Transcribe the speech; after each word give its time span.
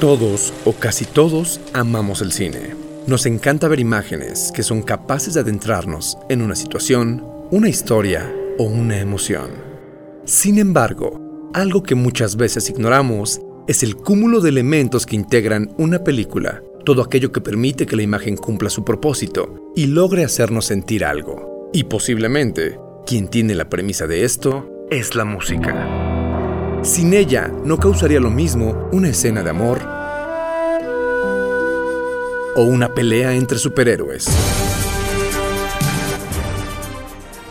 Todos 0.00 0.52
o 0.64 0.72
casi 0.72 1.04
todos 1.04 1.60
amamos 1.72 2.22
el 2.22 2.32
cine. 2.32 2.74
Nos 3.06 3.26
encanta 3.26 3.68
ver 3.68 3.80
imágenes 3.80 4.50
que 4.54 4.62
son 4.62 4.82
capaces 4.82 5.34
de 5.34 5.40
adentrarnos 5.40 6.18
en 6.28 6.42
una 6.42 6.54
situación, 6.54 7.24
una 7.50 7.68
historia 7.68 8.32
o 8.58 8.64
una 8.64 8.98
emoción. 8.98 9.50
Sin 10.24 10.58
embargo, 10.58 11.50
algo 11.54 11.82
que 11.82 11.94
muchas 11.94 12.36
veces 12.36 12.70
ignoramos 12.70 13.40
es 13.66 13.82
el 13.82 13.96
cúmulo 13.96 14.40
de 14.40 14.48
elementos 14.48 15.06
que 15.06 15.16
integran 15.16 15.72
una 15.78 16.02
película, 16.02 16.62
todo 16.84 17.02
aquello 17.02 17.30
que 17.32 17.40
permite 17.40 17.86
que 17.86 17.96
la 17.96 18.02
imagen 18.02 18.36
cumpla 18.36 18.70
su 18.70 18.84
propósito 18.84 19.70
y 19.76 19.86
logre 19.86 20.24
hacernos 20.24 20.66
sentir 20.66 21.04
algo. 21.04 21.70
Y 21.72 21.84
posiblemente, 21.84 22.78
quien 23.06 23.28
tiene 23.28 23.54
la 23.54 23.68
premisa 23.68 24.06
de 24.06 24.24
esto 24.24 24.68
es 24.90 25.14
la 25.14 25.24
música. 25.24 26.11
Sin 26.82 27.14
ella, 27.14 27.48
no 27.64 27.78
causaría 27.78 28.18
lo 28.18 28.30
mismo 28.30 28.88
una 28.90 29.08
escena 29.08 29.44
de 29.44 29.50
amor 29.50 29.78
o 32.56 32.64
una 32.64 32.92
pelea 32.92 33.34
entre 33.34 33.56
superhéroes. 33.58 34.28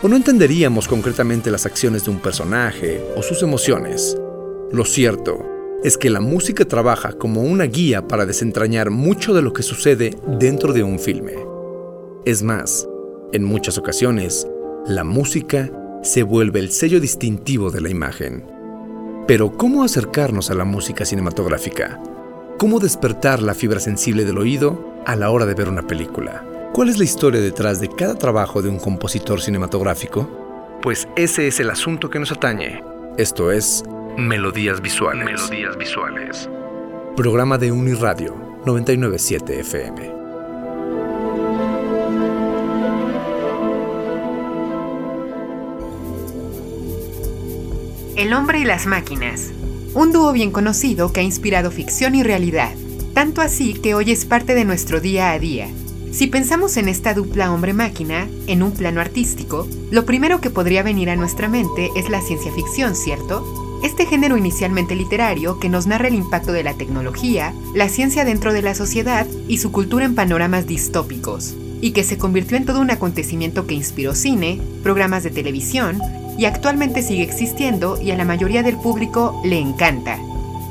O 0.02 0.08
no 0.08 0.16
entenderíamos 0.16 0.86
concretamente 0.86 1.50
las 1.50 1.64
acciones 1.64 2.04
de 2.04 2.10
un 2.10 2.18
personaje 2.18 3.02
o 3.16 3.22
sus 3.22 3.42
emociones. 3.42 4.18
Lo 4.70 4.84
cierto 4.84 5.46
es 5.82 5.96
que 5.96 6.10
la 6.10 6.20
música 6.20 6.66
trabaja 6.66 7.12
como 7.12 7.40
una 7.40 7.64
guía 7.64 8.06
para 8.06 8.26
desentrañar 8.26 8.90
mucho 8.90 9.32
de 9.32 9.40
lo 9.40 9.54
que 9.54 9.62
sucede 9.62 10.14
dentro 10.38 10.74
de 10.74 10.82
un 10.82 10.98
filme. 10.98 11.36
Es 12.26 12.42
más, 12.42 12.86
en 13.32 13.44
muchas 13.44 13.78
ocasiones, 13.78 14.46
la 14.86 15.04
música 15.04 15.70
se 16.02 16.22
vuelve 16.22 16.60
el 16.60 16.70
sello 16.70 17.00
distintivo 17.00 17.70
de 17.70 17.80
la 17.80 17.88
imagen. 17.88 18.51
Pero 19.26 19.56
¿cómo 19.56 19.84
acercarnos 19.84 20.50
a 20.50 20.54
la 20.54 20.64
música 20.64 21.04
cinematográfica? 21.04 22.00
¿Cómo 22.58 22.80
despertar 22.80 23.40
la 23.40 23.54
fibra 23.54 23.78
sensible 23.78 24.24
del 24.24 24.38
oído 24.38 24.96
a 25.06 25.14
la 25.14 25.30
hora 25.30 25.46
de 25.46 25.54
ver 25.54 25.68
una 25.68 25.86
película? 25.86 26.44
¿Cuál 26.72 26.88
es 26.88 26.98
la 26.98 27.04
historia 27.04 27.40
detrás 27.40 27.80
de 27.80 27.88
cada 27.88 28.16
trabajo 28.16 28.62
de 28.62 28.68
un 28.68 28.78
compositor 28.78 29.40
cinematográfico? 29.40 30.78
Pues 30.82 31.06
ese 31.14 31.46
es 31.46 31.60
el 31.60 31.70
asunto 31.70 32.10
que 32.10 32.18
nos 32.18 32.32
atañe. 32.32 32.82
Esto 33.16 33.52
es 33.52 33.84
Melodías 34.16 34.80
Visuales. 34.80 35.24
Melodías 35.24 35.76
Visuales. 35.76 36.48
Programa 37.16 37.58
de 37.58 37.70
Uniradio 37.70 38.34
997 38.66 39.60
FM. 39.60 40.21
El 48.14 48.34
hombre 48.34 48.60
y 48.60 48.64
las 48.64 48.84
máquinas. 48.84 49.52
Un 49.94 50.12
dúo 50.12 50.32
bien 50.32 50.50
conocido 50.50 51.14
que 51.14 51.20
ha 51.20 51.22
inspirado 51.22 51.70
ficción 51.70 52.14
y 52.14 52.22
realidad, 52.22 52.72
tanto 53.14 53.40
así 53.40 53.72
que 53.72 53.94
hoy 53.94 54.10
es 54.10 54.26
parte 54.26 54.54
de 54.54 54.66
nuestro 54.66 55.00
día 55.00 55.32
a 55.32 55.38
día. 55.38 55.68
Si 56.10 56.26
pensamos 56.26 56.76
en 56.76 56.90
esta 56.90 57.14
dupla 57.14 57.50
hombre-máquina, 57.50 58.28
en 58.46 58.62
un 58.62 58.72
plano 58.72 59.00
artístico, 59.00 59.66
lo 59.90 60.04
primero 60.04 60.42
que 60.42 60.50
podría 60.50 60.82
venir 60.82 61.08
a 61.08 61.16
nuestra 61.16 61.48
mente 61.48 61.88
es 61.96 62.10
la 62.10 62.20
ciencia 62.20 62.52
ficción, 62.52 62.96
¿cierto? 62.96 63.80
Este 63.82 64.04
género 64.04 64.36
inicialmente 64.36 64.94
literario 64.94 65.58
que 65.58 65.70
nos 65.70 65.86
narra 65.86 66.08
el 66.08 66.14
impacto 66.14 66.52
de 66.52 66.64
la 66.64 66.74
tecnología, 66.74 67.54
la 67.74 67.88
ciencia 67.88 68.26
dentro 68.26 68.52
de 68.52 68.60
la 68.60 68.74
sociedad 68.74 69.26
y 69.48 69.56
su 69.56 69.72
cultura 69.72 70.04
en 70.04 70.14
panoramas 70.14 70.66
distópicos, 70.66 71.54
y 71.80 71.92
que 71.92 72.04
se 72.04 72.18
convirtió 72.18 72.58
en 72.58 72.66
todo 72.66 72.80
un 72.80 72.90
acontecimiento 72.90 73.66
que 73.66 73.74
inspiró 73.74 74.14
cine, 74.14 74.60
programas 74.82 75.22
de 75.22 75.30
televisión 75.30 75.98
y 76.38 76.44
actualmente 76.44 77.02
sigue 77.02 77.22
existiendo 77.22 78.00
y 78.00 78.10
a 78.10 78.16
la 78.16 78.24
mayoría 78.24 78.62
del 78.62 78.76
público 78.76 79.40
le 79.44 79.58
encanta. 79.58 80.18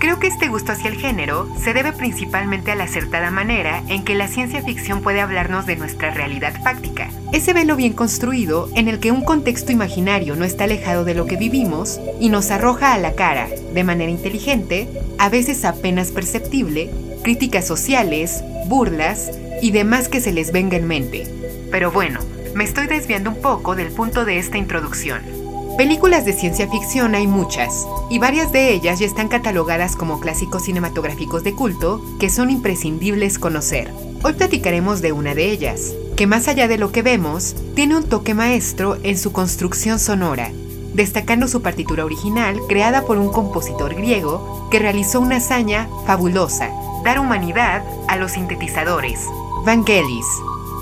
Creo 0.01 0.17
que 0.17 0.25
este 0.25 0.47
gusto 0.47 0.71
hacia 0.71 0.89
el 0.89 0.97
género 0.97 1.47
se 1.59 1.73
debe 1.73 1.91
principalmente 1.91 2.71
a 2.71 2.75
la 2.75 2.85
acertada 2.85 3.29
manera 3.29 3.83
en 3.87 4.03
que 4.03 4.15
la 4.15 4.27
ciencia 4.27 4.63
ficción 4.63 5.03
puede 5.03 5.21
hablarnos 5.21 5.67
de 5.67 5.75
nuestra 5.75 6.09
realidad 6.09 6.59
fáctica. 6.63 7.11
Ese 7.31 7.53
velo 7.53 7.75
bien 7.75 7.93
construido 7.93 8.67
en 8.73 8.87
el 8.87 8.99
que 8.99 9.11
un 9.11 9.21
contexto 9.21 9.71
imaginario 9.71 10.35
no 10.35 10.43
está 10.43 10.63
alejado 10.63 11.05
de 11.05 11.13
lo 11.13 11.27
que 11.27 11.35
vivimos 11.35 11.99
y 12.19 12.29
nos 12.29 12.49
arroja 12.49 12.95
a 12.95 12.97
la 12.97 13.13
cara, 13.13 13.47
de 13.75 13.83
manera 13.83 14.09
inteligente, 14.09 14.89
a 15.19 15.29
veces 15.29 15.65
apenas 15.65 16.09
perceptible, 16.09 16.89
críticas 17.21 17.67
sociales, 17.67 18.43
burlas 18.65 19.29
y 19.61 19.69
demás 19.69 20.09
que 20.09 20.19
se 20.19 20.31
les 20.31 20.51
venga 20.51 20.77
en 20.77 20.87
mente. 20.87 21.27
Pero 21.69 21.91
bueno, 21.91 22.21
me 22.55 22.63
estoy 22.63 22.87
desviando 22.87 23.29
un 23.29 23.39
poco 23.39 23.75
del 23.75 23.91
punto 23.91 24.25
de 24.25 24.39
esta 24.39 24.57
introducción. 24.57 25.40
Películas 25.81 26.25
de 26.25 26.33
ciencia 26.33 26.67
ficción 26.67 27.15
hay 27.15 27.25
muchas, 27.25 27.87
y 28.07 28.19
varias 28.19 28.51
de 28.51 28.71
ellas 28.71 28.99
ya 28.99 29.07
están 29.07 29.29
catalogadas 29.29 29.95
como 29.95 30.19
clásicos 30.19 30.65
cinematográficos 30.65 31.43
de 31.43 31.55
culto 31.55 32.05
que 32.19 32.29
son 32.29 32.51
imprescindibles 32.51 33.39
conocer. 33.39 33.91
Hoy 34.21 34.33
platicaremos 34.33 35.01
de 35.01 35.11
una 35.11 35.33
de 35.33 35.49
ellas, 35.49 35.95
que 36.15 36.27
más 36.27 36.47
allá 36.47 36.67
de 36.67 36.77
lo 36.77 36.91
que 36.91 37.01
vemos, 37.01 37.55
tiene 37.73 37.95
un 37.95 38.03
toque 38.03 38.35
maestro 38.35 38.99
en 39.01 39.17
su 39.17 39.31
construcción 39.31 39.97
sonora, 39.97 40.51
destacando 40.93 41.47
su 41.47 41.63
partitura 41.63 42.05
original 42.05 42.59
creada 42.69 43.03
por 43.03 43.17
un 43.17 43.31
compositor 43.31 43.95
griego 43.95 44.67
que 44.69 44.77
realizó 44.77 45.19
una 45.19 45.37
hazaña 45.37 45.89
fabulosa, 46.05 46.69
dar 47.03 47.19
humanidad 47.19 47.83
a 48.07 48.17
los 48.17 48.33
sintetizadores. 48.33 49.19
Vangelis. 49.65 50.27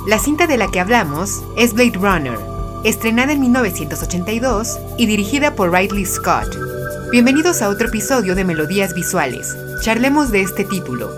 La 0.08 0.20
cinta 0.20 0.46
de 0.46 0.58
la 0.58 0.68
que 0.68 0.82
hablamos 0.82 1.42
es 1.56 1.74
Blade 1.74 1.94
Runner, 1.94 2.49
estrenada 2.84 3.34
en 3.34 3.42
1982 3.42 4.80
y 4.98 5.06
dirigida 5.06 5.56
por 5.56 5.72
Ridley 5.72 6.06
Scott. 6.06 6.56
Bienvenidos 7.12 7.62
a 7.62 7.70
otro 7.70 7.88
episodio 7.88 8.36
de 8.36 8.46
Melodías 8.46 8.94
Visuales. 8.94 9.56
Charlemos 9.84 10.32
de 10.32 10.42
este 10.42 10.64
título. 10.64 11.10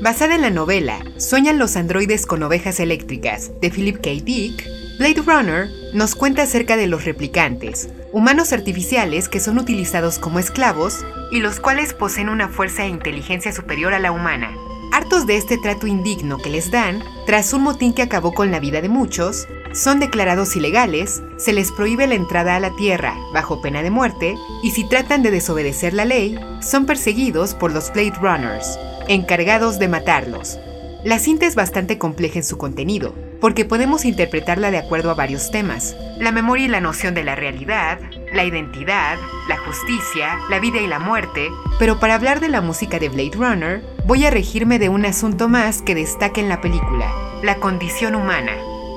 Basada 0.00 0.34
en 0.34 0.42
la 0.42 0.50
novela 0.50 0.98
Sueñan 1.16 1.58
los 1.58 1.74
androides 1.76 2.26
con 2.26 2.42
ovejas 2.42 2.78
eléctricas 2.78 3.50
de 3.60 3.70
Philip 3.70 3.96
K. 3.96 4.10
Dick, 4.22 4.64
Blade 4.98 5.22
Runner 5.26 5.68
nos 5.94 6.14
cuenta 6.14 6.42
acerca 6.42 6.76
de 6.76 6.86
los 6.86 7.04
replicantes, 7.04 7.88
humanos 8.12 8.52
artificiales 8.52 9.28
que 9.28 9.40
son 9.40 9.58
utilizados 9.58 10.18
como 10.18 10.38
esclavos 10.38 11.04
y 11.32 11.40
los 11.40 11.58
cuales 11.58 11.92
poseen 11.92 12.28
una 12.28 12.48
fuerza 12.48 12.84
e 12.84 12.88
inteligencia 12.88 13.52
superior 13.52 13.94
a 13.94 13.98
la 13.98 14.12
humana. 14.12 14.54
Hartos 14.92 15.26
de 15.26 15.36
este 15.36 15.58
trato 15.58 15.86
indigno 15.86 16.38
que 16.38 16.50
les 16.50 16.70
dan, 16.70 17.02
tras 17.26 17.52
un 17.52 17.62
motín 17.62 17.92
que 17.92 18.02
acabó 18.02 18.32
con 18.32 18.50
la 18.50 18.60
vida 18.60 18.80
de 18.80 18.88
muchos, 18.88 19.46
son 19.76 20.00
declarados 20.00 20.56
ilegales, 20.56 21.22
se 21.36 21.52
les 21.52 21.70
prohíbe 21.70 22.06
la 22.06 22.14
entrada 22.14 22.56
a 22.56 22.60
la 22.60 22.74
Tierra 22.76 23.14
bajo 23.34 23.60
pena 23.60 23.82
de 23.82 23.90
muerte 23.90 24.34
y 24.62 24.70
si 24.70 24.88
tratan 24.88 25.22
de 25.22 25.30
desobedecer 25.30 25.92
la 25.92 26.06
ley, 26.06 26.38
son 26.62 26.86
perseguidos 26.86 27.54
por 27.54 27.72
los 27.72 27.92
Blade 27.92 28.14
Runners, 28.20 28.78
encargados 29.06 29.78
de 29.78 29.88
matarlos. 29.88 30.58
La 31.04 31.18
cinta 31.18 31.46
es 31.46 31.54
bastante 31.54 31.98
compleja 31.98 32.38
en 32.38 32.44
su 32.44 32.56
contenido, 32.56 33.14
porque 33.40 33.66
podemos 33.66 34.06
interpretarla 34.06 34.70
de 34.70 34.78
acuerdo 34.78 35.10
a 35.10 35.14
varios 35.14 35.50
temas, 35.50 35.94
la 36.18 36.32
memoria 36.32 36.64
y 36.64 36.68
la 36.68 36.80
noción 36.80 37.14
de 37.14 37.22
la 37.22 37.34
realidad, 37.34 38.00
la 38.32 38.44
identidad, 38.44 39.18
la 39.46 39.58
justicia, 39.58 40.38
la 40.48 40.58
vida 40.58 40.80
y 40.80 40.86
la 40.86 40.98
muerte, 40.98 41.50
pero 41.78 42.00
para 42.00 42.14
hablar 42.14 42.40
de 42.40 42.48
la 42.48 42.62
música 42.62 42.98
de 42.98 43.10
Blade 43.10 43.36
Runner, 43.36 43.84
voy 44.06 44.24
a 44.24 44.30
regirme 44.30 44.78
de 44.78 44.88
un 44.88 45.04
asunto 45.04 45.48
más 45.48 45.82
que 45.82 45.94
destaca 45.94 46.40
en 46.40 46.48
la 46.48 46.62
película, 46.62 47.12
la 47.42 47.56
condición 47.56 48.14
humana. 48.14 48.52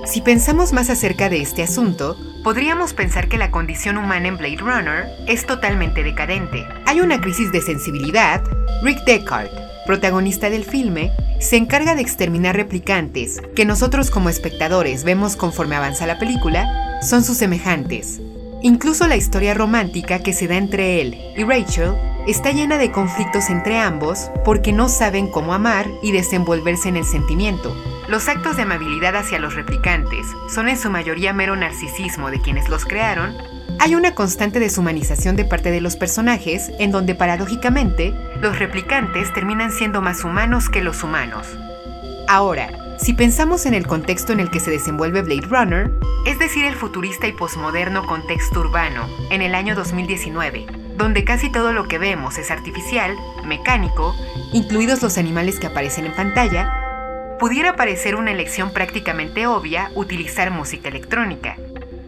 Si 0.10 0.22
pensamos 0.22 0.74
más 0.74 0.90
acerca 0.90 1.30
de 1.30 1.40
este 1.40 1.62
asunto, 1.62 2.18
podríamos 2.44 2.96
pensar 2.96 3.28
que 3.28 3.38
la 3.38 3.52
condición 3.52 3.96
humana 3.96 4.28
en 4.28 4.38
Blade 4.38 4.58
Runner 4.58 5.06
es 5.28 5.46
totalmente 5.46 6.02
decadente. 6.02 6.66
Hay 6.88 7.00
una 7.00 7.22
crisis 7.22 7.52
de 7.52 7.62
sensibilidad. 7.62 8.42
Rick 8.82 9.04
Deckard, 9.06 9.52
protagonista 9.86 10.50
del 10.50 10.66
filme, 10.66 11.12
se 11.40 11.58
encarga 11.58 11.94
de 11.94 12.02
exterminar 12.02 12.56
replicantes 12.56 13.40
que 13.56 13.66
nosotros 13.66 14.10
como 14.10 14.30
espectadores 14.30 15.04
vemos 15.04 15.36
conforme 15.36 15.76
avanza 15.76 16.08
la 16.08 16.18
película, 16.18 17.00
son 17.04 17.24
sus 17.24 17.38
semejantes. 17.38 18.20
Incluso 18.64 19.06
la 19.06 19.16
historia 19.16 19.54
romántica 19.54 20.24
que 20.24 20.34
se 20.34 20.48
da 20.48 20.58
entre 20.58 21.02
él 21.02 21.22
y 21.38 21.44
Rachel 21.44 21.94
está 22.26 22.52
llena 22.52 22.80
de 22.80 22.92
conflictos 22.92 23.52
entre 23.52 23.78
ambos 23.78 24.32
porque 24.44 24.74
no 24.74 24.90
saben 24.90 25.28
cómo 25.28 25.54
amar 25.54 25.86
y 26.02 26.12
desenvolverse 26.14 26.90
en 26.90 26.98
el 26.98 27.06
sentimiento. 27.06 27.76
Los 28.10 28.28
actos 28.28 28.56
de 28.56 28.64
amabilidad 28.64 29.16
hacia 29.16 29.38
los 29.38 29.54
replicantes 29.54 30.26
son 30.52 30.68
en 30.68 30.80
su 30.80 30.90
mayoría 30.90 31.32
mero 31.32 31.56
narcisismo 31.56 32.32
de 32.32 32.42
quienes 32.42 32.68
los 32.68 32.84
crearon. 32.84 33.38
Hay 33.80 33.94
una 33.94 34.16
constante 34.16 34.60
deshumanización 34.60 35.36
de 35.36 35.46
parte 35.46 35.70
de 35.70 35.80
los 35.80 35.96
personajes 35.96 36.72
en 36.80 36.90
donde 36.90 37.14
paradójicamente 37.14 38.16
los 38.42 38.58
replicantes 38.58 39.32
terminan 39.32 39.72
siendo 39.72 40.02
más 40.02 40.24
humanos 40.24 40.70
que 40.70 40.82
los 40.82 41.04
humanos. 41.04 41.46
Ahora, 42.28 42.98
si 42.98 43.14
pensamos 43.14 43.68
en 43.68 43.76
el 43.76 43.86
contexto 43.86 44.34
en 44.34 44.40
el 44.40 44.50
que 44.50 44.60
se 44.60 44.72
desenvuelve 44.72 45.22
Blade 45.22 45.48
Runner, 45.48 45.92
es 46.26 46.40
decir, 46.40 46.66
el 46.66 46.74
futurista 46.74 47.28
y 47.28 47.34
posmoderno 47.34 48.08
contexto 48.08 48.62
urbano, 48.62 49.08
en 49.30 49.44
el 49.44 49.54
año 49.54 49.76
2019, 49.76 50.66
donde 50.98 51.24
casi 51.24 51.52
todo 51.52 51.74
lo 51.74 51.88
que 51.88 52.00
vemos 52.00 52.40
es 52.40 52.50
artificial, 52.50 53.16
mecánico, 53.46 54.16
incluidos 54.52 55.04
los 55.04 55.20
animales 55.20 55.60
que 55.60 55.68
aparecen 55.68 56.08
en 56.08 56.16
pantalla, 56.16 56.79
pudiera 57.40 57.76
parecer 57.76 58.16
una 58.16 58.32
elección 58.32 58.72
prácticamente 58.72 59.48
obvia 59.48 59.92
utilizar 59.96 60.52
música 60.52 60.90
electrónica. 60.90 61.56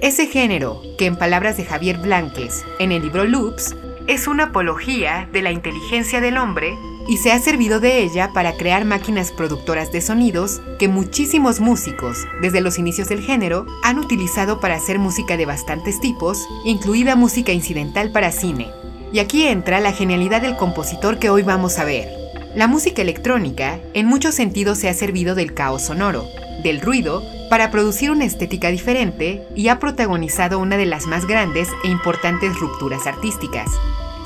Ese 0.01 0.27
género, 0.27 0.81
que 0.97 1.05
en 1.05 1.15
palabras 1.15 1.57
de 1.57 1.65
Javier 1.65 1.97
Blanques, 1.97 2.65
en 2.79 2.91
el 2.91 3.03
libro 3.03 3.23
Loops, 3.23 3.75
es 4.07 4.27
una 4.27 4.45
apología 4.45 5.29
de 5.31 5.41
la 5.41 5.51
inteligencia 5.51 6.19
del 6.21 6.37
hombre 6.37 6.75
y 7.07 7.17
se 7.17 7.31
ha 7.31 7.39
servido 7.39 7.79
de 7.79 7.99
ella 7.99 8.31
para 8.33 8.53
crear 8.53 8.83
máquinas 8.83 9.31
productoras 9.31 9.91
de 9.91 10.01
sonidos 10.01 10.61
que 10.79 10.87
muchísimos 10.87 11.59
músicos, 11.59 12.27
desde 12.41 12.61
los 12.61 12.77
inicios 12.77 13.09
del 13.09 13.21
género, 13.21 13.65
han 13.83 13.99
utilizado 13.99 14.59
para 14.59 14.75
hacer 14.75 14.99
música 14.99 15.37
de 15.37 15.45
bastantes 15.45 15.99
tipos, 16.01 16.47
incluida 16.65 17.15
música 17.15 17.51
incidental 17.51 18.11
para 18.11 18.31
cine. 18.31 18.69
Y 19.13 19.19
aquí 19.19 19.43
entra 19.43 19.79
la 19.79 19.93
genialidad 19.93 20.41
del 20.41 20.57
compositor 20.57 21.19
que 21.19 21.29
hoy 21.29 21.43
vamos 21.43 21.79
a 21.79 21.85
ver. 21.85 22.20
La 22.53 22.67
música 22.67 23.01
electrónica, 23.01 23.79
en 23.93 24.07
muchos 24.07 24.35
sentidos, 24.35 24.77
se 24.77 24.89
ha 24.89 24.93
servido 24.93 25.35
del 25.35 25.53
caos 25.53 25.83
sonoro, 25.83 26.27
del 26.63 26.81
ruido, 26.81 27.23
para 27.49 27.71
producir 27.71 28.11
una 28.11 28.25
estética 28.25 28.69
diferente 28.71 29.47
y 29.55 29.69
ha 29.69 29.79
protagonizado 29.79 30.59
una 30.59 30.75
de 30.75 30.85
las 30.85 31.07
más 31.07 31.25
grandes 31.25 31.69
e 31.85 31.87
importantes 31.87 32.59
rupturas 32.59 33.07
artísticas. 33.07 33.69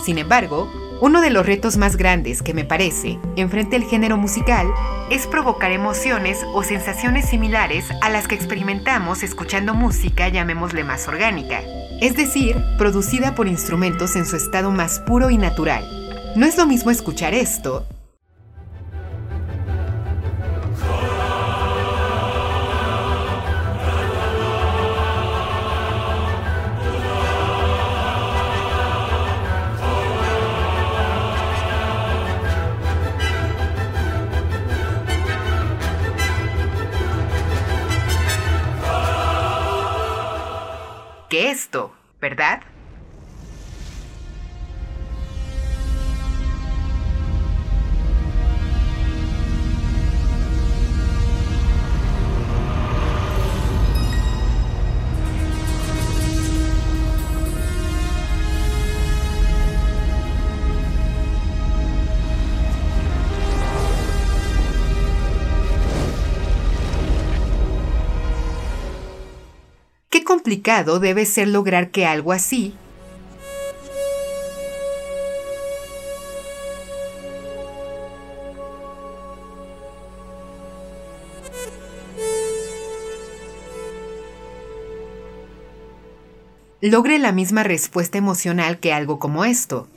Sin 0.04 0.18
embargo, 0.18 0.68
uno 1.01 1.22
de 1.22 1.30
los 1.30 1.45
retos 1.45 1.77
más 1.77 1.98
grandes 1.98 2.42
que 2.42 2.56
me 2.56 2.66
parece 2.66 3.19
enfrente 3.36 3.75
el 3.75 3.83
género 3.83 4.18
musical 4.18 4.68
es 5.12 5.27
provocar 5.27 5.72
emociones 5.72 6.39
o 6.56 6.63
sensaciones 6.63 7.30
similares 7.30 7.86
a 8.01 8.10
las 8.10 8.27
que 8.27 8.33
experimentamos 8.33 9.22
escuchando 9.22 9.75
música, 9.75 10.30
llamémosle 10.30 10.83
más 10.83 11.07
orgánica, 11.07 11.62
es 12.01 12.16
decir, 12.16 12.57
producida 12.80 13.36
por 13.36 13.48
instrumentos 13.48 14.16
en 14.16 14.25
su 14.25 14.36
estado 14.36 14.72
más 14.72 15.00
puro 15.01 15.30
y 15.30 15.38
natural. 15.38 15.86
No 16.36 16.48
es 16.48 16.57
lo 16.57 16.66
mismo 16.66 16.89
escuchar 16.89 17.36
esto 17.36 17.86
esto, 41.56 41.96
¿verdad? 42.19 42.62
Debe 71.00 71.25
ser 71.25 71.47
lograr 71.47 71.89
que 71.89 72.06
algo 72.06 72.31
así 72.31 72.75
logre 86.81 87.18
la 87.18 87.31
misma 87.31 87.63
respuesta 87.63 88.18
emocional 88.19 88.80
que 88.80 88.94
algo 88.94 89.18
como. 89.18 89.44
Esto 89.44 89.88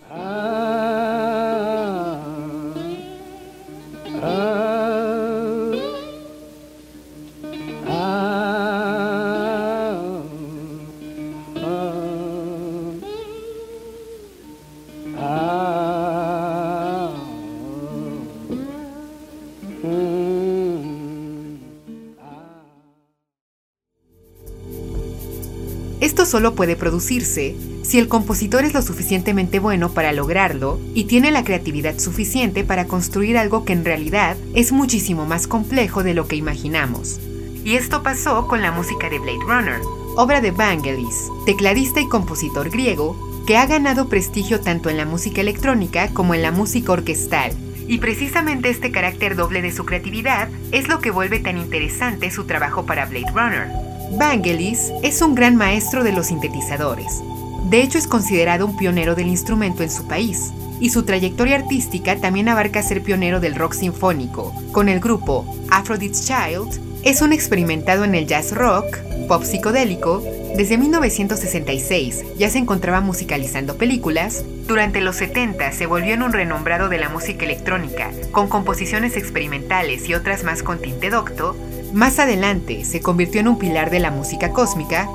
solo 26.28 26.54
puede 26.54 26.76
producirse 26.76 27.56
si 27.82 27.98
el 27.98 28.06
compositor 28.06 28.64
es 28.64 28.74
lo 28.74 28.82
suficientemente 28.82 29.58
bueno 29.58 29.92
para 29.92 30.12
lograrlo 30.12 30.78
y 30.94 31.04
tiene 31.04 31.30
la 31.30 31.42
creatividad 31.42 31.98
suficiente 31.98 32.62
para 32.62 32.86
construir 32.86 33.38
algo 33.38 33.64
que 33.64 33.72
en 33.72 33.84
realidad 33.84 34.36
es 34.54 34.70
muchísimo 34.72 35.24
más 35.26 35.46
complejo 35.46 36.02
de 36.02 36.14
lo 36.14 36.28
que 36.28 36.36
imaginamos. 36.36 37.18
Y 37.64 37.76
esto 37.76 38.02
pasó 38.02 38.46
con 38.46 38.62
la 38.62 38.72
música 38.72 39.08
de 39.08 39.18
Blade 39.18 39.40
Runner, 39.46 39.80
obra 40.16 40.40
de 40.40 40.50
Vangelis, 40.50 41.28
tecladista 41.46 42.00
y 42.00 42.08
compositor 42.08 42.70
griego, 42.70 43.16
que 43.46 43.56
ha 43.56 43.66
ganado 43.66 44.08
prestigio 44.08 44.60
tanto 44.60 44.90
en 44.90 44.98
la 44.98 45.06
música 45.06 45.40
electrónica 45.40 46.08
como 46.08 46.34
en 46.34 46.42
la 46.42 46.52
música 46.52 46.92
orquestal. 46.92 47.52
Y 47.86 47.98
precisamente 47.98 48.68
este 48.68 48.90
carácter 48.90 49.34
doble 49.34 49.62
de 49.62 49.72
su 49.72 49.86
creatividad 49.86 50.50
es 50.72 50.88
lo 50.88 51.00
que 51.00 51.10
vuelve 51.10 51.40
tan 51.40 51.56
interesante 51.56 52.30
su 52.30 52.44
trabajo 52.44 52.84
para 52.84 53.06
Blade 53.06 53.32
Runner. 53.34 53.87
Vangelis 54.12 54.92
es 55.02 55.20
un 55.22 55.34
gran 55.34 55.56
maestro 55.56 56.02
de 56.02 56.12
los 56.12 56.26
sintetizadores. 56.26 57.22
De 57.64 57.82
hecho, 57.82 57.98
es 57.98 58.06
considerado 58.06 58.66
un 58.66 58.76
pionero 58.76 59.14
del 59.14 59.26
instrumento 59.26 59.82
en 59.82 59.90
su 59.90 60.06
país, 60.06 60.52
y 60.80 60.90
su 60.90 61.02
trayectoria 61.02 61.56
artística 61.56 62.16
también 62.16 62.48
abarca 62.48 62.82
ser 62.82 63.02
pionero 63.02 63.40
del 63.40 63.54
rock 63.54 63.74
sinfónico. 63.74 64.54
Con 64.72 64.88
el 64.88 65.00
grupo 65.00 65.44
Aphrodite's 65.70 66.26
Child, 66.26 66.80
es 67.04 67.20
un 67.20 67.32
experimentado 67.32 68.04
en 68.04 68.14
el 68.14 68.26
jazz 68.26 68.52
rock, 68.52 68.98
pop 69.28 69.44
psicodélico, 69.44 70.22
desde 70.56 70.78
1966 70.78 72.24
ya 72.36 72.50
se 72.50 72.58
encontraba 72.58 73.00
musicalizando 73.00 73.76
películas, 73.76 74.44
durante 74.66 75.00
los 75.00 75.16
70 75.16 75.70
se 75.72 75.86
volvió 75.86 76.14
en 76.14 76.22
un 76.22 76.32
renombrado 76.32 76.88
de 76.88 76.98
la 76.98 77.08
música 77.08 77.44
electrónica, 77.44 78.10
con 78.32 78.48
composiciones 78.48 79.16
experimentales 79.16 80.08
y 80.08 80.14
otras 80.14 80.44
más 80.44 80.62
con 80.62 80.80
tinte 80.80 81.10
docto, 81.10 81.56
más 81.92 82.18
adelante 82.18 82.84
se 82.84 83.00
convirtió 83.00 83.40
en 83.40 83.48
un 83.48 83.58
pilar 83.58 83.90
de 83.90 84.00
la 84.00 84.10
música 84.10 84.50
cósmica, 84.52 85.08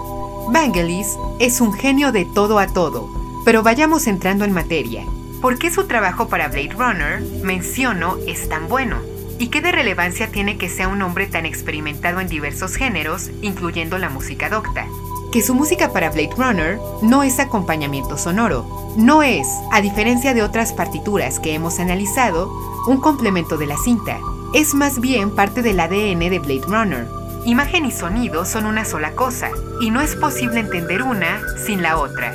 Vangelis 0.50 1.18
es 1.40 1.62
un 1.62 1.74
genio 1.74 2.12
de 2.12 2.26
todo 2.26 2.60
a 2.60 2.68
todo, 2.68 3.10
pero 3.46 3.64
vayamos 3.64 4.08
entrando 4.08 4.46
en 4.46 4.52
materia. 4.52 5.06
¿Por 5.42 5.58
qué 5.58 5.72
su 5.72 5.86
trabajo 5.86 6.28
para 6.28 6.48
Blade 6.48 6.74
Runner, 6.78 7.22
menciono, 7.44 8.18
es 8.28 8.48
tan 8.50 8.68
bueno? 8.68 8.98
¿Y 9.40 9.48
qué 9.48 9.62
de 9.62 9.72
relevancia 9.72 10.32
tiene 10.32 10.58
que 10.58 10.70
sea 10.70 10.88
un 10.88 11.02
hombre 11.02 11.28
tan 11.28 11.46
experimentado 11.46 12.20
en 12.20 12.28
diversos 12.28 12.76
géneros, 12.76 13.30
incluyendo 13.42 13.98
la 13.98 14.10
música 14.10 14.50
docta? 14.50 14.86
Que 15.32 15.42
su 15.42 15.54
música 15.56 15.92
para 15.92 16.12
Blade 16.12 16.36
Runner 16.38 16.80
no 17.02 17.24
es 17.24 17.40
acompañamiento 17.40 18.18
sonoro, 18.18 18.94
no 18.96 19.24
es, 19.24 19.48
a 19.72 19.82
diferencia 19.82 20.34
de 20.34 20.44
otras 20.44 20.72
partituras 20.72 21.40
que 21.40 21.54
hemos 21.54 21.80
analizado, 21.80 22.52
un 22.88 23.02
complemento 23.02 23.58
de 23.58 23.66
la 23.66 23.78
cinta, 23.78 24.20
es 24.54 24.76
más 24.76 25.02
bien 25.02 25.32
parte 25.32 25.64
del 25.64 25.80
ADN 25.80 26.20
de 26.20 26.40
Blade 26.40 26.62
Runner. 26.68 27.08
Imagen 27.44 27.86
y 27.86 27.92
sonido 27.92 28.46
son 28.46 28.68
una 28.68 28.86
sola 28.86 29.12
cosa, 29.14 29.50
y 29.82 29.90
no 29.90 30.00
es 30.00 30.16
posible 30.16 30.60
entender 30.60 31.02
una 31.02 31.42
sin 31.66 31.82
la 31.82 31.98
otra. 31.98 32.34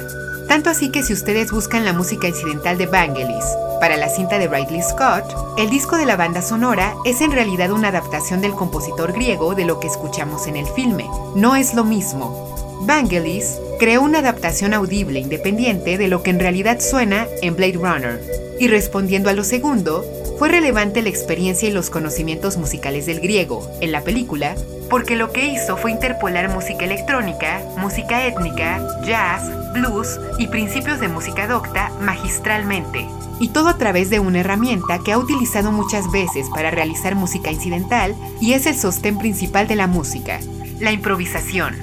Tanto 0.49 0.69
así 0.69 0.91
que 0.91 1.05
si 1.05 1.13
ustedes 1.13 1.53
buscan 1.53 1.85
la 1.85 1.93
música 1.93 2.27
incidental 2.27 2.77
de 2.77 2.87
Vangelis 2.87 3.45
para 3.81 3.97
la 3.97 4.09
cinta 4.09 4.39
de 4.39 4.49
Ridley 4.49 4.83
Scott, 4.83 5.25
el 5.59 5.71
disco 5.71 5.97
de 5.97 6.07
la 6.07 6.17
banda 6.17 6.43
sonora 6.43 6.95
es 7.05 7.21
en 7.21 7.31
realidad 7.31 7.71
una 7.71 7.89
adaptación 7.89 8.41
del 8.41 8.53
compositor 8.53 9.13
griego 9.13 9.55
de 9.55 9.65
lo 9.65 9.79
que 9.79 9.87
escuchamos 9.87 10.49
en 10.49 10.57
el 10.57 10.67
filme. 10.67 11.07
No 11.37 11.55
es 11.55 11.75
lo 11.75 11.85
mismo. 11.85 12.81
Vangelis 12.83 13.59
creó 13.79 14.03
una 14.03 14.19
adaptación 14.19 14.75
audible 14.75 15.21
independiente 15.21 15.99
de 15.99 16.09
lo 16.09 16.23
que 16.23 16.31
en 16.31 16.41
realidad 16.41 16.81
suena 16.81 17.27
en 17.43 17.55
Blade 17.55 17.75
Runner. 17.75 18.21
Y 18.59 18.67
respondiendo 18.67 19.31
a 19.31 19.35
lo 19.35 19.45
segundo, 19.45 20.05
fue 20.39 20.49
relevante 20.49 21.03
la 21.03 21.09
experiencia 21.09 21.69
y 21.69 21.73
los 21.73 21.91
conocimientos 21.91 22.57
musicales 22.57 23.07
del 23.07 23.19
griego 23.19 23.69
en 23.81 23.91
la 23.91 24.03
película, 24.03 24.55
porque 24.89 25.17
lo 25.17 25.33
que 25.33 25.47
hizo 25.47 25.77
fue 25.77 25.91
interpolar 25.91 26.49
música 26.49 26.85
electrónica, 26.85 27.61
música 27.77 28.25
étnica, 28.25 28.81
jazz, 29.05 29.43
blues 29.73 30.21
y 30.39 30.47
principios 30.47 31.01
de 31.01 31.09
música 31.09 31.49
docta 31.49 31.91
magistralmente. 32.01 33.05
Y 33.41 33.49
todo 33.49 33.69
a 33.69 33.79
través 33.79 34.11
de 34.11 34.21
una 34.21 34.41
herramienta 34.41 35.01
que 35.05 35.13
ha 35.13 35.19
utilizado 35.19 35.73
muchas 35.73 36.11
veces 36.13 36.49
para 36.51 36.71
realizar 36.71 37.17
música 37.17 37.51
incidental 37.51 38.15
y 38.41 38.53
es 38.53 38.67
el 38.67 38.77
sostén 38.77 39.19
principal 39.19 39.67
de 39.67 39.77
la 39.77 39.89
música, 39.89 40.39
la 40.79 40.93
improvisación. 40.93 41.77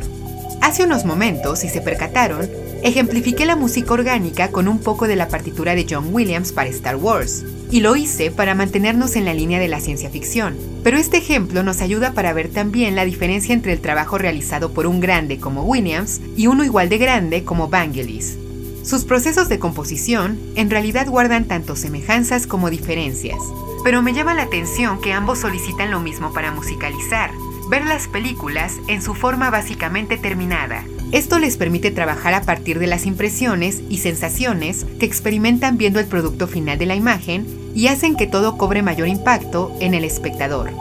Hace 0.62 0.84
unos 0.84 1.04
momentos, 1.04 1.60
si 1.60 1.70
se 1.70 1.82
percataron, 1.82 2.50
ejemplifiqué 2.86 3.48
la 3.48 3.56
música 3.56 3.94
orgánica 3.94 4.52
con 4.52 4.68
un 4.68 4.80
poco 4.80 5.08
de 5.08 5.16
la 5.16 5.28
partitura 5.28 5.74
de 5.74 5.88
John 5.90 6.10
Williams 6.12 6.52
para 6.52 6.70
Star 6.70 6.96
Wars. 6.96 7.44
Y 7.72 7.80
lo 7.80 7.96
hice 7.96 8.30
para 8.30 8.54
mantenernos 8.54 9.16
en 9.16 9.26
la 9.26 9.34
línea 9.34 9.60
de 9.60 9.68
la 9.68 9.80
ciencia 9.80 10.12
ficción. 10.12 10.56
Pero 10.84 10.98
este 10.98 11.18
ejemplo 11.18 11.64
nos 11.64 11.82
ayuda 11.82 12.14
para 12.14 12.32
ver 12.32 12.50
también 12.50 12.96
la 12.96 13.04
diferencia 13.04 13.54
entre 13.54 13.74
el 13.74 13.82
trabajo 13.82 14.20
realizado 14.20 14.72
por 14.72 14.86
un 14.86 15.00
grande 15.00 15.40
como 15.40 15.64
Williams 15.64 16.22
y 16.38 16.46
uno 16.46 16.64
igual 16.64 16.90
de 16.90 17.00
grande 17.00 17.44
como 17.44 17.70
Vangelis. 17.70 18.38
Sus 18.84 19.04
procesos 19.04 19.50
de 19.50 19.58
composición 19.58 20.40
en 20.56 20.70
realidad 20.70 21.08
guardan 21.08 21.46
tanto 21.46 21.76
semejanzas 21.76 22.46
como 22.46 22.70
diferencias, 22.70 23.40
pero 23.84 24.04
me 24.04 24.14
llama 24.14 24.36
la 24.36 24.44
atención 24.44 25.02
que 25.02 25.12
ambos 25.12 25.40
solicitan 25.40 25.90
lo 25.90 26.02
mismo 26.02 26.34
para 26.34 26.52
musicalizar, 26.52 27.32
ver 27.68 27.84
las 27.86 28.08
películas 28.08 28.74
en 28.88 29.02
su 29.02 29.16
forma 29.16 29.50
básicamente 29.50 30.18
terminada. 30.18 30.84
Esto 31.16 31.40
les 31.40 31.56
permite 31.56 31.92
trabajar 31.92 32.34
a 32.34 32.42
partir 32.42 32.78
de 32.78 32.88
las 32.88 33.06
impresiones 33.06 33.82
y 33.88 34.00
sensaciones 34.00 34.86
que 35.00 35.06
experimentan 35.06 35.78
viendo 35.78 36.02
el 36.02 36.08
producto 36.08 36.46
final 36.46 36.78
de 36.78 36.88
la 36.88 36.96
imagen 36.96 37.48
y 37.74 37.88
hacen 37.88 38.18
que 38.18 38.28
todo 38.28 38.58
cobre 38.58 38.82
mayor 38.82 39.08
impacto 39.08 39.74
en 39.80 39.94
el 39.94 40.04
espectador. 40.04 40.72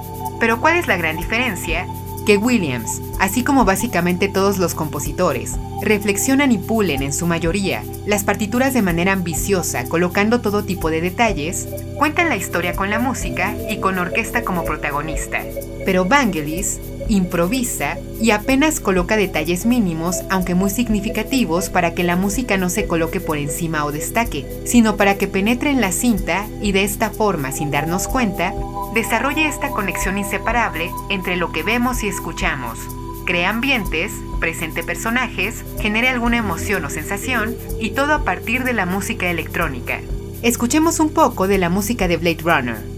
Pero 0.41 0.61
¿cuál 0.61 0.77
es 0.77 0.89
la 0.89 0.97
gran 0.97 1.19
diferencia? 1.19 1.87
Que 2.27 2.37
Williams, 2.37 3.01
así 3.21 3.45
como 3.45 3.65
básicamente 3.65 4.27
todos 4.27 4.59
los 4.59 4.75
compositores, 4.75 5.53
reflexionan 5.83 6.51
y 6.51 6.59
pulen 6.59 7.05
en 7.05 7.13
su 7.13 7.29
mayoría 7.29 7.85
las 8.05 8.25
partituras 8.25 8.75
de 8.75 8.83
manera 8.83 9.13
ambiciosa, 9.13 9.85
colocando 9.85 10.41
todo 10.41 10.65
tipo 10.65 10.91
de 10.91 11.01
detalles, 11.01 11.69
cuentan 11.97 12.29
la 12.29 12.37
historia 12.37 12.75
con 12.75 12.91
la 12.91 12.99
música 12.99 13.55
y 13.71 13.77
con 13.77 14.01
orquesta 14.01 14.43
como 14.43 14.65
protagonista. 14.65 15.45
Pero 15.85 16.07
Vangelis 16.07 16.81
improvisa 17.09 17.99
y 18.21 18.31
apenas 18.31 18.81
coloca 18.81 19.17
detalles 19.17 19.67
mínimos, 19.67 20.23
aunque 20.31 20.55
muy 20.55 20.71
significativos, 20.71 21.71
para 21.71 21.95
que 21.95 22.05
la 22.05 22.17
música 22.17 22.57
no 22.57 22.71
se 22.71 22.87
coloque 22.87 23.21
por 23.21 23.39
encima 23.39 23.85
o 23.85 23.93
destaque, 23.93 24.47
sino 24.65 24.97
para 24.97 25.17
que 25.17 25.29
penetre 25.29 25.71
en 25.71 25.81
la 25.81 25.93
cinta 25.93 26.47
y 26.61 26.73
de 26.73 26.85
esta 26.85 27.11
forma, 27.11 27.53
sin 27.53 27.71
darnos 27.71 28.09
cuenta, 28.09 28.55
desarrolle 28.95 29.47
esta 29.47 29.71
conexión 29.71 30.19
inseparable 30.19 30.91
entre 31.11 31.37
lo 31.37 31.53
que 31.53 31.63
vemos 31.63 32.03
y 32.03 32.09
escuchamos. 32.09 32.79
Crea 33.27 33.51
ambientes, 33.51 34.13
presente 34.39 34.83
personajes, 34.83 35.65
genere 35.81 36.11
alguna 36.11 36.37
emoción 36.37 36.85
o 36.85 36.91
sensación, 36.91 37.57
y 37.81 37.91
todo 37.91 38.15
a 38.15 38.25
partir 38.25 38.65
de 38.65 38.75
la 38.75 38.87
música 38.87 39.31
electrónica. 39.31 40.01
Escuchemos 40.43 41.01
un 41.01 41.09
poco 41.09 41.49
de 41.49 41.57
la 41.57 41.71
música 41.71 42.07
de 42.07 42.19
Blade 42.19 42.43
Runner. 42.43 42.94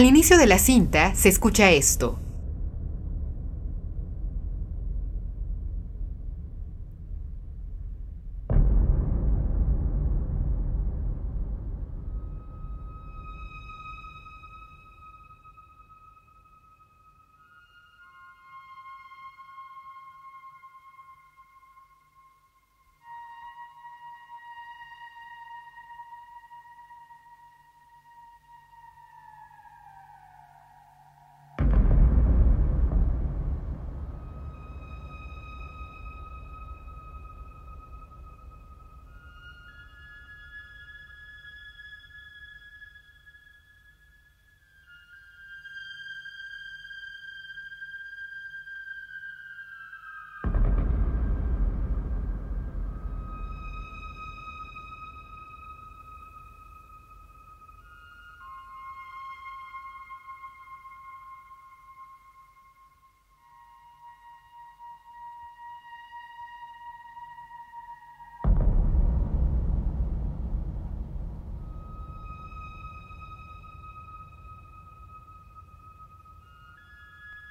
Al 0.00 0.06
inicio 0.06 0.38
de 0.38 0.46
la 0.46 0.58
cinta 0.58 1.14
se 1.14 1.28
escucha 1.28 1.72
esto. 1.72 2.18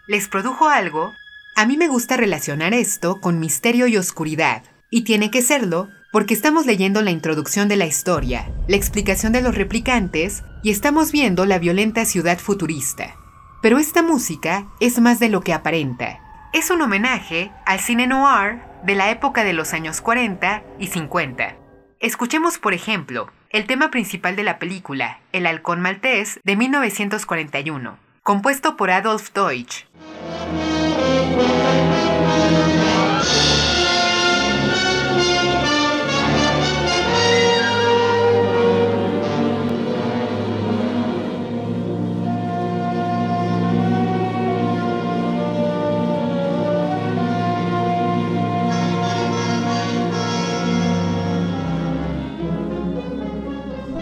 Les 0.10 0.28
produjo 0.28 0.68
algo, 0.68 1.14
a 1.56 1.68
mí 1.68 1.78
me 1.78 1.88
gusta 1.88 2.18
relacionar 2.18 2.74
esto 2.74 3.22
con 3.22 3.40
misterio 3.40 3.86
y 3.86 3.96
oscuridad. 3.96 4.64
Y 4.90 5.04
tiene 5.04 5.30
que 5.30 5.44
serlo 5.44 5.88
porque 6.12 6.34
estamos 6.34 6.66
leyendo 6.66 7.04
la 7.04 7.12
introducción 7.12 7.68
de 7.68 7.76
la 7.76 7.86
historia, 7.86 8.50
la 8.68 8.76
explicación 8.76 9.34
de 9.34 9.42
los 9.44 9.54
replicantes 9.54 10.44
y 10.64 10.72
estamos 10.72 11.12
viendo 11.12 11.46
la 11.46 11.60
violenta 11.60 12.06
ciudad 12.06 12.40
futurista. 12.40 13.18
Pero 13.62 13.78
esta 13.78 14.02
música 14.02 14.66
es 14.80 15.00
más 15.00 15.20
de 15.20 15.30
lo 15.30 15.42
que 15.42 15.54
aparenta. 15.54 16.20
Es 16.54 16.72
un 16.72 16.82
homenaje 16.82 17.52
al 17.68 17.80
cine 17.80 18.08
noir 18.08 18.62
de 18.84 18.96
la 18.96 19.12
época 19.12 19.44
de 19.44 19.54
los 19.54 19.74
años 19.74 20.02
40 20.02 20.64
y 20.80 20.88
50. 20.88 21.56
Escuchemos, 22.00 22.58
por 22.58 22.74
ejemplo, 22.74 23.28
el 23.52 23.68
tema 23.68 23.92
principal 23.92 24.36
de 24.36 24.44
la 24.44 24.58
película, 24.58 25.20
El 25.34 25.46
halcón 25.46 25.82
maltés, 25.82 26.40
de 26.44 26.56
1941 26.56 28.09
compuesto 28.24 28.76
por 28.78 28.92
Adolf 28.92 29.32
Deutsch. 29.34 29.86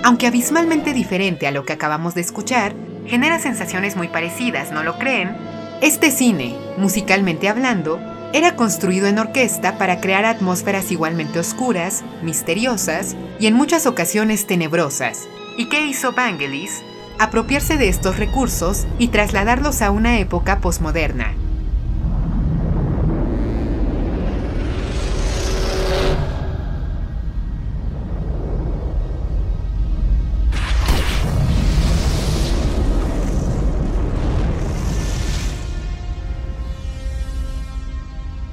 Aunque 0.08 0.26
abismalmente 0.26 0.94
diferente 0.94 1.48
a 1.48 1.52
lo 1.52 1.66
que 1.66 1.74
acabamos 1.74 2.16
de 2.16 2.22
escuchar, 2.22 2.74
genera 3.08 3.40
sensaciones 3.40 3.96
muy 3.96 4.08
parecidas, 4.08 4.72
¿no 4.72 4.84
lo 4.84 4.98
creen? 4.98 5.36
Este 5.82 6.12
cine, 6.12 6.56
musicalmente 6.78 7.50
hablando, 7.50 8.00
era 8.34 8.56
construido 8.56 9.08
en 9.08 9.20
orquesta 9.20 9.78
para 9.78 10.02
crear 10.02 10.26
atmósferas 10.26 10.92
igualmente 10.92 11.40
oscuras, 11.40 12.04
misteriosas 12.22 13.16
y 13.40 13.48
en 13.48 13.54
muchas 13.54 13.86
ocasiones 13.86 14.46
tenebrosas. 14.48 15.28
¿Y 15.58 15.70
qué 15.70 15.86
hizo 15.86 16.12
Vangelis? 16.12 16.84
Apropiarse 17.20 17.78
de 17.78 17.88
estos 17.88 18.18
recursos 18.18 18.86
y 19.00 19.08
trasladarlos 19.08 19.82
a 19.82 19.92
una 19.92 20.20
época 20.20 20.60
posmoderna, 20.60 21.34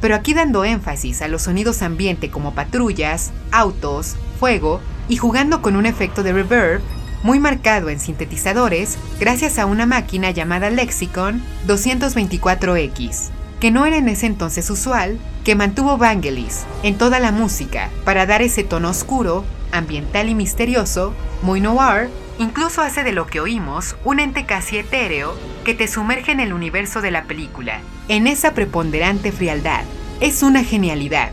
pero 0.04 0.16
aquí 0.16 0.34
dando 0.34 0.66
énfasis 0.66 1.22
a 1.22 1.28
los 1.28 1.44
sonidos 1.44 1.80
ambiente 1.80 2.28
como 2.28 2.52
patrullas, 2.54 3.32
autos, 3.50 4.16
fuego 4.38 4.82
y 5.08 5.16
jugando 5.16 5.62
con 5.62 5.76
un 5.76 5.86
efecto 5.86 6.22
de 6.22 6.34
reverb 6.34 6.82
muy 7.22 7.38
marcado 7.38 7.88
en 7.88 7.98
sintetizadores 7.98 8.98
gracias 9.18 9.58
a 9.58 9.64
una 9.64 9.86
máquina 9.86 10.30
llamada 10.30 10.68
Lexicon 10.68 11.42
224X, 11.66 13.30
que 13.60 13.70
no 13.70 13.86
era 13.86 13.96
en 13.96 14.10
ese 14.10 14.26
entonces 14.26 14.68
usual, 14.68 15.18
que 15.42 15.54
mantuvo 15.54 15.96
Vangelis 15.96 16.66
en 16.82 16.98
toda 16.98 17.18
la 17.18 17.32
música 17.32 17.88
para 18.04 18.26
dar 18.26 18.42
ese 18.42 18.62
tono 18.62 18.90
oscuro, 18.90 19.46
ambiental 19.72 20.28
y 20.28 20.34
misterioso, 20.34 21.14
muy 21.40 21.62
noir, 21.62 22.10
incluso 22.38 22.82
hace 22.82 23.04
de 23.04 23.12
lo 23.12 23.26
que 23.26 23.40
oímos 23.40 23.96
un 24.04 24.20
ente 24.20 24.44
casi 24.44 24.76
etéreo 24.76 25.34
que 25.64 25.72
te 25.72 25.88
sumerge 25.88 26.30
en 26.30 26.40
el 26.40 26.52
universo 26.52 27.00
de 27.00 27.10
la 27.10 27.24
película 27.24 27.80
en 28.08 28.26
esa 28.26 28.54
preponderante 28.54 29.32
frialdad. 29.32 29.84
Es 30.20 30.42
una 30.42 30.62
genialidad. 30.64 31.30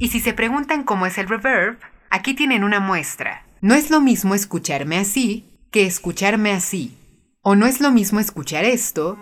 Y 0.00 0.08
si 0.08 0.20
se 0.20 0.32
preguntan 0.32 0.84
cómo 0.84 1.06
es 1.06 1.18
el 1.18 1.28
reverb, 1.28 1.78
aquí 2.08 2.34
tienen 2.34 2.62
una 2.62 2.78
muestra. 2.78 3.44
No 3.60 3.74
es 3.74 3.90
lo 3.90 4.00
mismo 4.00 4.34
escucharme 4.34 4.96
así 4.96 5.50
que 5.72 5.86
escucharme 5.86 6.52
así. 6.52 6.96
O 7.42 7.56
no 7.56 7.66
es 7.66 7.80
lo 7.80 7.90
mismo 7.90 8.20
escuchar 8.20 8.64
esto 8.64 9.18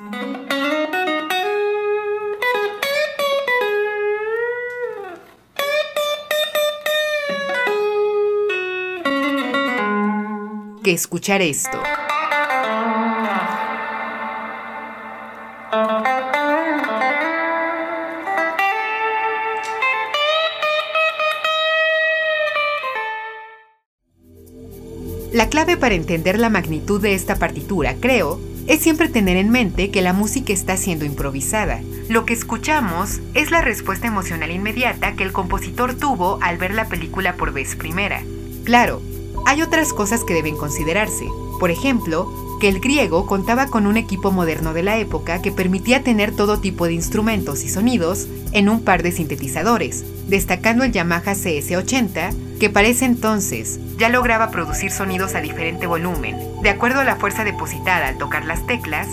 que 10.86 10.92
escuchar 10.92 11.42
esto. 11.42 11.82
La 25.32 25.48
clave 25.48 25.76
para 25.76 25.96
entender 25.96 26.38
la 26.38 26.50
magnitud 26.50 27.00
de 27.00 27.14
esta 27.14 27.34
partitura, 27.34 27.96
creo, 27.98 28.40
es 28.68 28.80
siempre 28.80 29.08
tener 29.08 29.36
en 29.36 29.50
mente 29.50 29.90
que 29.90 30.02
la 30.02 30.12
música 30.12 30.52
está 30.52 30.76
siendo 30.76 31.04
improvisada. 31.04 31.80
Lo 32.08 32.24
que 32.24 32.32
escuchamos 32.32 33.20
es 33.34 33.50
la 33.50 33.60
respuesta 33.60 34.06
emocional 34.06 34.52
inmediata 34.52 35.16
que 35.16 35.24
el 35.24 35.32
compositor 35.32 35.96
tuvo 35.96 36.38
al 36.42 36.58
ver 36.58 36.74
la 36.74 36.86
película 36.86 37.34
por 37.34 37.52
vez 37.52 37.74
primera. 37.74 38.22
Claro, 38.62 39.02
hay 39.46 39.62
otras 39.62 39.92
cosas 39.92 40.24
que 40.24 40.34
deben 40.34 40.56
considerarse. 40.56 41.28
Por 41.60 41.70
ejemplo, 41.70 42.30
que 42.60 42.68
el 42.68 42.80
griego 42.80 43.26
contaba 43.26 43.68
con 43.68 43.86
un 43.86 43.96
equipo 43.96 44.32
moderno 44.32 44.74
de 44.74 44.82
la 44.82 44.98
época 44.98 45.40
que 45.40 45.52
permitía 45.52 46.02
tener 46.02 46.34
todo 46.34 46.58
tipo 46.58 46.86
de 46.86 46.94
instrumentos 46.94 47.62
y 47.62 47.68
sonidos 47.68 48.26
en 48.52 48.68
un 48.68 48.82
par 48.82 49.04
de 49.04 49.12
sintetizadores, 49.12 50.04
destacando 50.26 50.82
el 50.82 50.90
Yamaha 50.90 51.34
CS80, 51.34 52.58
que 52.58 52.70
para 52.70 52.88
ese 52.88 53.04
entonces 53.04 53.78
ya 53.98 54.08
lograba 54.08 54.50
producir 54.50 54.90
sonidos 54.90 55.34
a 55.36 55.40
diferente 55.40 55.86
volumen, 55.86 56.36
de 56.62 56.70
acuerdo 56.70 57.00
a 57.00 57.04
la 57.04 57.16
fuerza 57.16 57.44
depositada 57.44 58.08
al 58.08 58.18
tocar 58.18 58.44
las 58.44 58.66
teclas, 58.66 59.06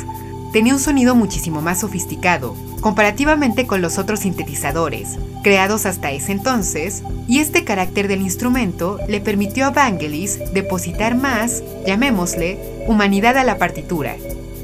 tenía 0.53 0.73
un 0.73 0.79
sonido 0.79 1.15
muchísimo 1.15 1.61
más 1.61 1.79
sofisticado, 1.79 2.55
comparativamente 2.79 3.65
con 3.65 3.81
los 3.81 3.97
otros 3.97 4.19
sintetizadores, 4.19 5.17
creados 5.41 5.87
hasta 5.87 6.11
ese 6.11 6.31
entonces, 6.31 7.03
y 7.27 7.39
este 7.39 7.63
carácter 7.63 8.07
del 8.07 8.21
instrumento 8.21 8.99
le 9.09 9.19
permitió 9.19 9.65
a 9.65 9.71
Vangelis 9.71 10.39
depositar 10.53 11.15
más, 11.15 11.63
llamémosle, 11.87 12.85
humanidad 12.87 13.35
a 13.37 13.43
la 13.43 13.57
partitura. 13.57 14.15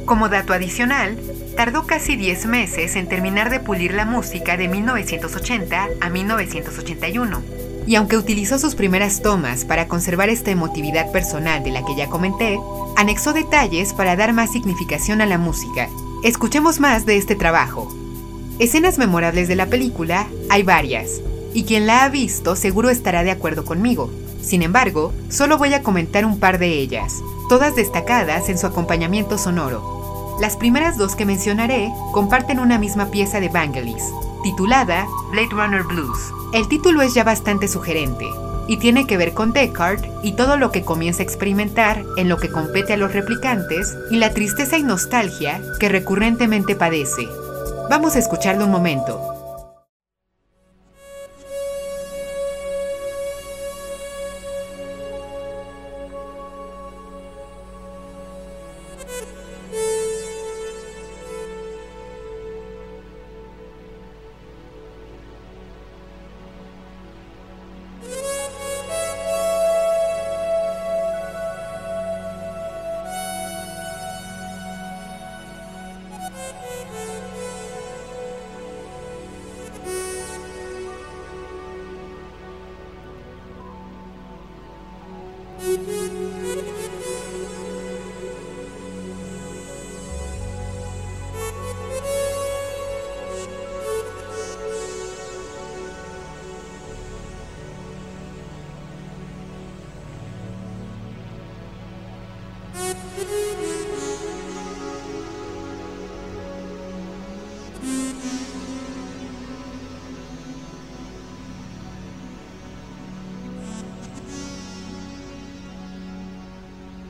Como 0.06 0.30
dato 0.30 0.54
adicional, 0.54 1.18
tardó 1.58 1.88
casi 1.88 2.16
10 2.16 2.46
meses 2.46 2.96
en 2.96 3.10
terminar 3.10 3.50
de 3.50 3.60
pulir 3.60 3.94
la 3.94 4.06
música 4.06 4.58
de 4.58 4.68
1980 4.68 5.88
a 6.00 6.10
1981. 6.10 7.42
Y 7.88 7.96
aunque 7.96 8.18
utilizó 8.18 8.60
sus 8.60 8.76
primeras 8.76 9.24
tomas 9.24 9.66
para 9.66 9.88
conservar 9.88 10.30
esta 10.30 10.52
emotividad 10.52 11.12
personal 11.12 11.64
de 11.64 11.72
la 11.72 11.84
que 11.84 11.96
ya 11.96 12.08
comenté, 12.08 12.60
anexó 13.00 13.32
detalles 13.32 13.94
para 13.94 14.18
dar 14.18 14.34
más 14.34 14.52
significación 14.52 15.22
a 15.22 15.26
la 15.26 15.38
música. 15.38 15.88
Escuchemos 16.22 16.82
más 16.82 17.06
de 17.06 17.16
este 17.16 17.34
trabajo. 17.34 17.88
Escenas 18.60 18.98
memorables 18.98 19.48
de 19.48 19.56
la 19.56 19.68
película 19.68 20.28
hay 20.50 20.64
varias, 20.64 21.22
y 21.54 21.64
quien 21.64 21.88
la 21.88 22.04
ha 22.04 22.10
visto 22.10 22.58
seguro 22.58 22.90
estará 22.90 23.24
de 23.24 23.32
acuerdo 23.32 23.64
conmigo. 23.64 24.12
Sin 24.42 24.64
embargo, 24.64 25.14
solo 25.30 25.58
voy 25.58 25.74
a 25.74 25.82
comentar 25.82 26.26
un 26.26 26.42
par 26.42 26.60
de 26.60 26.74
ellas, 26.74 27.22
todas 27.48 27.74
destacadas 27.74 28.50
en 28.50 28.58
su 28.58 28.68
acompañamiento 28.68 29.38
sonoro. 29.38 30.36
Las 30.42 30.58
primeras 30.58 30.98
dos 30.98 31.16
que 31.16 31.26
mencionaré 31.26 31.90
comparten 32.12 32.60
una 32.60 32.78
misma 32.78 33.12
pieza 33.12 33.40
de 33.40 33.48
Vangelis, 33.48 34.04
titulada 34.44 35.08
Blade 35.32 35.52
Runner 35.52 35.84
Blues. 35.84 36.20
El 36.54 36.68
título 36.68 37.02
es 37.02 37.14
ya 37.14 37.24
bastante 37.24 37.70
sugerente, 37.70 38.26
y 38.70 38.78
tiene 38.78 39.06
que 39.06 39.18
ver 39.18 39.34
con 39.34 39.52
Descartes 39.52 40.10
y 40.24 40.34
todo 40.34 40.56
lo 40.56 40.72
que 40.72 40.84
comienza 40.84 41.22
a 41.22 41.26
experimentar 41.26 42.06
en 42.16 42.30
lo 42.30 42.38
que 42.38 42.50
compete 42.50 42.94
a 42.94 42.98
los 42.98 43.12
replicantes 43.12 43.98
y 44.12 44.18
la 44.18 44.30
tristeza 44.30 44.78
y 44.78 44.84
nostalgia 44.84 45.60
que 45.80 45.90
recurrentemente 45.90 46.76
padece, 46.76 47.28
Vamos 47.90 48.16
a 48.16 48.20
escucharlo 48.20 48.66
un 48.66 48.72
momento. 48.72 49.39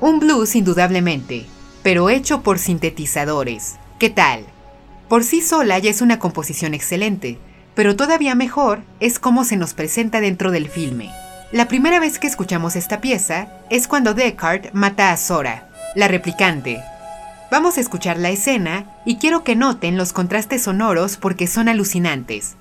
Un 0.09 0.19
blues 0.19 0.55
indudablemente, 0.55 1.45
pero 1.83 2.09
hecho 2.09 2.41
por 2.41 2.57
sintetizadores. 2.57 3.75
¿Qué 3.99 4.09
tal? 4.09 4.43
Por 5.07 5.23
sí 5.23 5.39
sola 5.39 5.77
ya 5.77 5.91
es 5.91 6.01
una 6.01 6.17
composición 6.17 6.73
excelente, 6.73 7.37
pero 7.75 7.95
todavía 7.95 8.33
mejor 8.33 8.81
es 8.99 9.19
cómo 9.19 9.43
se 9.43 9.55
nos 9.55 9.75
presenta 9.75 10.19
dentro 10.19 10.49
del 10.49 10.67
filme. 10.67 11.11
La 11.51 11.67
primera 11.67 11.99
vez 11.99 12.17
que 12.17 12.25
escuchamos 12.25 12.75
esta 12.75 13.01
pieza 13.01 13.49
es 13.69 13.87
cuando 13.87 14.15
Descartes 14.15 14.73
mata 14.73 15.11
a 15.11 15.17
Sora, 15.17 15.69
la 15.93 16.07
replicante. 16.07 16.81
Vamos 17.51 17.77
a 17.77 17.81
escuchar 17.81 18.17
la 18.17 18.31
escena 18.31 18.89
y 19.05 19.17
quiero 19.17 19.43
que 19.43 19.55
noten 19.55 19.95
los 19.95 20.11
contrastes 20.11 20.63
sonoros 20.63 21.17
porque 21.17 21.45
son 21.45 21.69
alucinantes. 21.69 22.55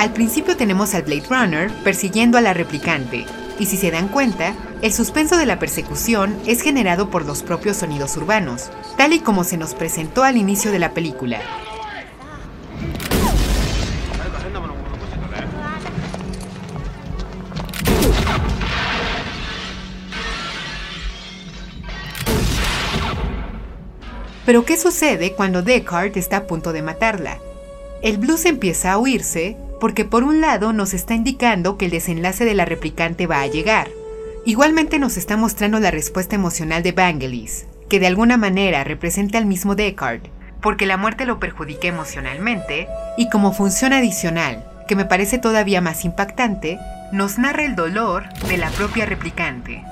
Al 0.00 0.14
principio 0.14 0.56
tenemos 0.56 0.94
al 0.94 1.02
Blade 1.02 1.26
Runner 1.28 1.70
persiguiendo 1.84 2.38
a 2.38 2.40
la 2.40 2.54
replicante, 2.54 3.26
y 3.58 3.66
si 3.66 3.76
se 3.76 3.90
dan 3.90 4.08
cuenta, 4.08 4.54
el 4.80 4.94
suspenso 4.94 5.36
de 5.36 5.44
la 5.44 5.58
persecución 5.58 6.40
es 6.46 6.62
generado 6.62 7.10
por 7.10 7.26
los 7.26 7.42
propios 7.42 7.76
sonidos 7.76 8.16
urbanos, 8.16 8.70
tal 8.96 9.12
y 9.12 9.20
como 9.20 9.44
se 9.44 9.58
nos 9.58 9.74
presentó 9.74 10.24
al 10.24 10.38
inicio 10.38 10.72
de 10.72 10.78
la 10.78 10.94
película. 10.94 11.42
Pero 24.46 24.64
¿qué 24.64 24.78
sucede 24.78 25.34
cuando 25.34 25.60
Descartes 25.60 26.24
está 26.24 26.38
a 26.38 26.46
punto 26.46 26.72
de 26.72 26.80
matarla? 26.80 27.36
El 28.00 28.16
blues 28.16 28.46
empieza 28.46 28.92
a 28.92 28.98
huirse 28.98 29.58
porque 29.80 30.04
por 30.04 30.22
un 30.22 30.40
lado 30.40 30.72
nos 30.72 30.94
está 30.94 31.14
indicando 31.14 31.76
que 31.76 31.86
el 31.86 31.90
desenlace 31.90 32.44
de 32.44 32.54
la 32.54 32.64
replicante 32.64 33.26
va 33.26 33.40
a 33.40 33.46
llegar. 33.46 33.88
Igualmente 34.44 34.98
nos 34.98 35.16
está 35.16 35.36
mostrando 35.36 35.80
la 35.80 35.90
respuesta 35.90 36.36
emocional 36.36 36.82
de 36.82 36.92
Vangelis, 36.92 37.66
que 37.88 37.98
de 37.98 38.06
alguna 38.06 38.36
manera 38.36 38.84
representa 38.84 39.38
al 39.38 39.46
mismo 39.46 39.74
Descartes, 39.74 40.30
porque 40.62 40.86
la 40.86 40.96
muerte 40.96 41.26
lo 41.26 41.40
perjudica 41.40 41.88
emocionalmente, 41.88 42.86
y 43.16 43.28
como 43.30 43.52
función 43.52 43.92
adicional, 43.92 44.64
que 44.86 44.96
me 44.96 45.04
parece 45.04 45.38
todavía 45.38 45.80
más 45.80 46.04
impactante, 46.04 46.78
nos 47.12 47.38
narra 47.38 47.64
el 47.64 47.76
dolor 47.76 48.24
de 48.48 48.56
la 48.56 48.70
propia 48.70 49.06
replicante. 49.06 49.82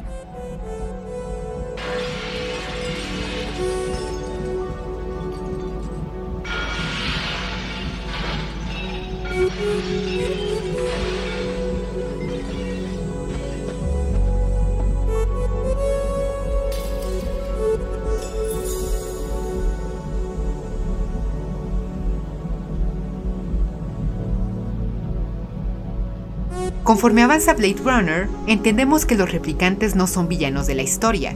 Conforme 26.88 27.22
avanza 27.22 27.52
Blade 27.52 27.76
Runner, 27.84 28.28
entendemos 28.46 29.04
que 29.04 29.14
los 29.14 29.30
replicantes 29.30 29.94
no 29.94 30.06
son 30.06 30.26
villanos 30.26 30.66
de 30.66 30.74
la 30.74 30.82
historia. 30.82 31.34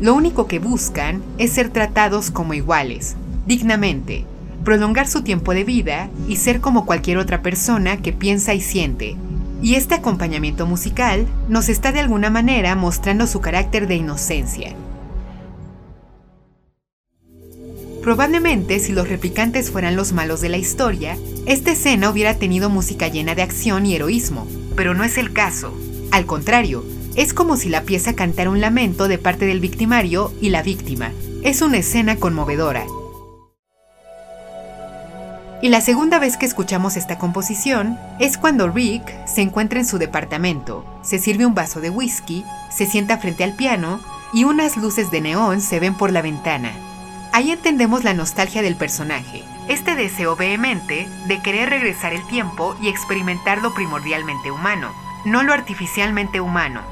Lo 0.00 0.14
único 0.14 0.46
que 0.46 0.58
buscan 0.58 1.22
es 1.36 1.52
ser 1.52 1.68
tratados 1.68 2.30
como 2.30 2.54
iguales, 2.54 3.14
dignamente, 3.44 4.24
prolongar 4.66 5.06
su 5.06 5.22
tiempo 5.22 5.54
de 5.54 5.62
vida 5.62 6.10
y 6.26 6.36
ser 6.36 6.60
como 6.60 6.86
cualquier 6.86 7.18
otra 7.18 7.40
persona 7.40 8.02
que 8.02 8.12
piensa 8.12 8.52
y 8.52 8.60
siente. 8.60 9.16
y 9.62 9.76
este 9.76 9.94
acompañamiento 9.94 10.66
musical 10.66 11.26
nos 11.48 11.70
está 11.70 11.90
de 11.90 12.00
alguna 12.00 12.28
manera 12.28 12.74
mostrando 12.74 13.26
su 13.26 13.40
carácter 13.40 13.86
de 13.86 13.94
inocencia. 13.94 14.74
Probablemente 18.02 18.78
si 18.80 18.92
los 18.92 19.08
replicantes 19.08 19.70
fueran 19.70 19.96
los 19.96 20.12
malos 20.12 20.40
de 20.40 20.50
la 20.50 20.58
historia, 20.58 21.16
esta 21.46 21.72
escena 21.72 22.10
hubiera 22.10 22.34
tenido 22.34 22.68
música 22.68 23.08
llena 23.08 23.34
de 23.34 23.42
acción 23.42 23.86
y 23.86 23.94
heroísmo, 23.94 24.46
pero 24.76 24.94
no 24.94 25.04
es 25.04 25.16
el 25.16 25.32
caso. 25.32 25.72
Al 26.10 26.26
contrario, 26.26 26.84
es 27.14 27.32
como 27.32 27.56
si 27.56 27.68
la 27.68 27.82
pieza 27.82 28.14
cantara 28.14 28.50
un 28.50 28.60
lamento 28.60 29.08
de 29.08 29.18
parte 29.18 29.46
del 29.46 29.60
victimario 29.60 30.32
y 30.40 30.50
la 30.50 30.62
víctima. 30.62 31.12
Es 31.42 31.62
una 31.62 31.78
escena 31.78 32.16
conmovedora. 32.16 32.84
Y 35.62 35.70
la 35.70 35.80
segunda 35.80 36.18
vez 36.18 36.36
que 36.36 36.44
escuchamos 36.44 36.96
esta 36.96 37.18
composición 37.18 37.98
es 38.18 38.36
cuando 38.36 38.68
Rick 38.68 39.26
se 39.26 39.40
encuentra 39.40 39.78
en 39.78 39.86
su 39.86 39.96
departamento, 39.98 40.84
se 41.02 41.18
sirve 41.18 41.46
un 41.46 41.54
vaso 41.54 41.80
de 41.80 41.88
whisky, 41.88 42.44
se 42.70 42.84
sienta 42.84 43.16
frente 43.16 43.42
al 43.42 43.54
piano 43.54 44.00
y 44.34 44.44
unas 44.44 44.76
luces 44.76 45.10
de 45.10 45.22
neón 45.22 45.62
se 45.62 45.80
ven 45.80 45.94
por 45.94 46.12
la 46.12 46.20
ventana. 46.20 46.72
Ahí 47.32 47.50
entendemos 47.50 48.04
la 48.04 48.12
nostalgia 48.12 48.60
del 48.60 48.76
personaje, 48.76 49.44
este 49.68 49.94
deseo 49.94 50.36
vehemente 50.36 51.08
de 51.26 51.40
querer 51.40 51.70
regresar 51.70 52.12
el 52.12 52.26
tiempo 52.26 52.76
y 52.82 52.88
experimentar 52.88 53.62
lo 53.62 53.72
primordialmente 53.74 54.50
humano, 54.50 54.92
no 55.24 55.42
lo 55.42 55.54
artificialmente 55.54 56.40
humano. 56.40 56.82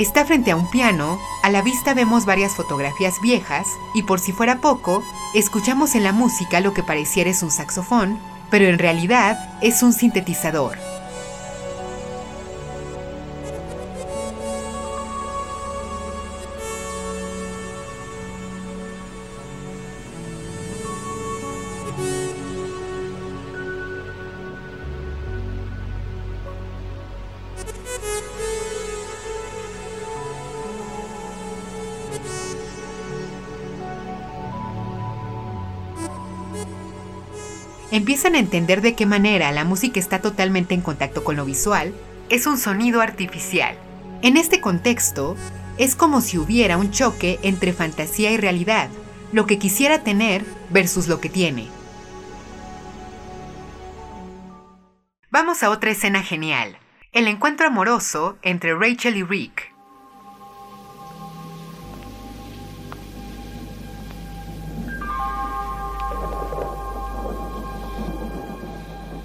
Está 0.00 0.24
frente 0.24 0.50
a 0.50 0.56
un 0.56 0.66
piano, 0.70 1.20
a 1.42 1.50
la 1.50 1.60
vista 1.60 1.92
vemos 1.92 2.24
varias 2.24 2.54
fotografías 2.54 3.20
viejas 3.20 3.66
y 3.92 4.04
por 4.04 4.18
si 4.18 4.32
fuera 4.32 4.62
poco, 4.62 5.02
escuchamos 5.34 5.94
en 5.94 6.04
la 6.04 6.12
música 6.12 6.60
lo 6.60 6.72
que 6.72 6.82
pareciera 6.82 7.28
es 7.28 7.42
un 7.42 7.50
saxofón, 7.50 8.18
pero 8.48 8.64
en 8.64 8.78
realidad 8.78 9.58
es 9.60 9.82
un 9.82 9.92
sintetizador. 9.92 10.78
Empiezan 38.00 38.34
a 38.34 38.38
entender 38.38 38.80
de 38.80 38.94
qué 38.94 39.04
manera 39.04 39.52
la 39.52 39.64
música 39.64 40.00
está 40.00 40.22
totalmente 40.22 40.72
en 40.72 40.80
contacto 40.80 41.22
con 41.22 41.36
lo 41.36 41.44
visual, 41.44 41.92
es 42.30 42.46
un 42.46 42.56
sonido 42.56 43.02
artificial. 43.02 43.76
En 44.22 44.38
este 44.38 44.62
contexto, 44.62 45.36
es 45.76 45.96
como 45.96 46.22
si 46.22 46.38
hubiera 46.38 46.78
un 46.78 46.92
choque 46.92 47.38
entre 47.42 47.74
fantasía 47.74 48.30
y 48.30 48.38
realidad, 48.38 48.88
lo 49.32 49.46
que 49.46 49.58
quisiera 49.58 50.02
tener 50.02 50.46
versus 50.70 51.08
lo 51.08 51.20
que 51.20 51.28
tiene. 51.28 51.68
Vamos 55.30 55.62
a 55.62 55.68
otra 55.68 55.90
escena 55.90 56.22
genial, 56.22 56.78
el 57.12 57.28
encuentro 57.28 57.66
amoroso 57.66 58.38
entre 58.40 58.74
Rachel 58.74 59.18
y 59.18 59.24
Rick. 59.24 59.69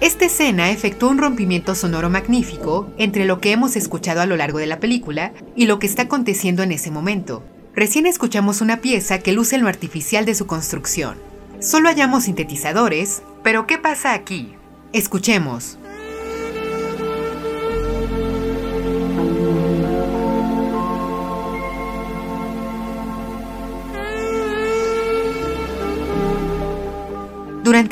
Esta 0.00 0.26
escena 0.26 0.70
efectúa 0.70 1.08
un 1.08 1.18
rompimiento 1.18 1.74
sonoro 1.74 2.10
magnífico 2.10 2.92
entre 2.98 3.24
lo 3.24 3.40
que 3.40 3.52
hemos 3.52 3.76
escuchado 3.76 4.20
a 4.20 4.26
lo 4.26 4.36
largo 4.36 4.58
de 4.58 4.66
la 4.66 4.78
película 4.78 5.32
y 5.56 5.64
lo 5.64 5.78
que 5.78 5.86
está 5.86 6.02
aconteciendo 6.02 6.62
en 6.62 6.72
ese 6.72 6.90
momento. 6.90 7.42
Recién 7.74 8.06
escuchamos 8.06 8.60
una 8.60 8.82
pieza 8.82 9.20
que 9.20 9.32
luce 9.32 9.56
lo 9.56 9.68
artificial 9.68 10.26
de 10.26 10.34
su 10.34 10.46
construcción. 10.46 11.16
Solo 11.60 11.88
hallamos 11.88 12.24
sintetizadores, 12.24 13.22
pero 13.42 13.66
¿qué 13.66 13.78
pasa 13.78 14.12
aquí? 14.12 14.54
Escuchemos. 14.92 15.78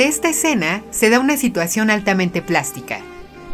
Esta 0.04 0.28
escena 0.28 0.82
se 0.90 1.08
da 1.08 1.18
una 1.18 1.38
situación 1.38 1.88
altamente 1.88 2.42
plástica. 2.42 2.98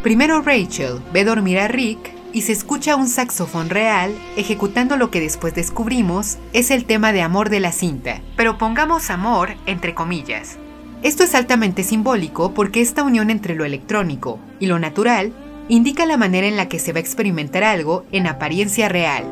Primero 0.02 0.42
Rachel 0.42 1.00
ve 1.12 1.22
dormir 1.22 1.60
a 1.60 1.68
Rick 1.68 2.12
y 2.32 2.42
se 2.42 2.50
escucha 2.50 2.96
un 2.96 3.06
saxofón 3.06 3.70
real 3.70 4.12
ejecutando 4.36 4.96
lo 4.96 5.12
que 5.12 5.20
después 5.20 5.54
descubrimos 5.54 6.38
es 6.52 6.72
el 6.72 6.86
tema 6.86 7.12
de 7.12 7.22
amor 7.22 7.50
de 7.50 7.60
la 7.60 7.70
cinta, 7.70 8.20
pero 8.36 8.58
pongamos 8.58 9.10
amor 9.10 9.54
entre 9.66 9.94
comillas. 9.94 10.58
Esto 11.04 11.22
es 11.22 11.36
altamente 11.36 11.84
simbólico 11.84 12.52
porque 12.52 12.80
esta 12.80 13.04
unión 13.04 13.30
entre 13.30 13.54
lo 13.54 13.64
electrónico 13.64 14.40
y 14.58 14.66
lo 14.66 14.80
natural 14.80 15.32
indica 15.68 16.04
la 16.04 16.16
manera 16.16 16.48
en 16.48 16.56
la 16.56 16.68
que 16.68 16.80
se 16.80 16.92
va 16.92 16.96
a 16.96 17.02
experimentar 17.02 17.62
algo 17.62 18.06
en 18.10 18.26
apariencia 18.26 18.88
real, 18.88 19.22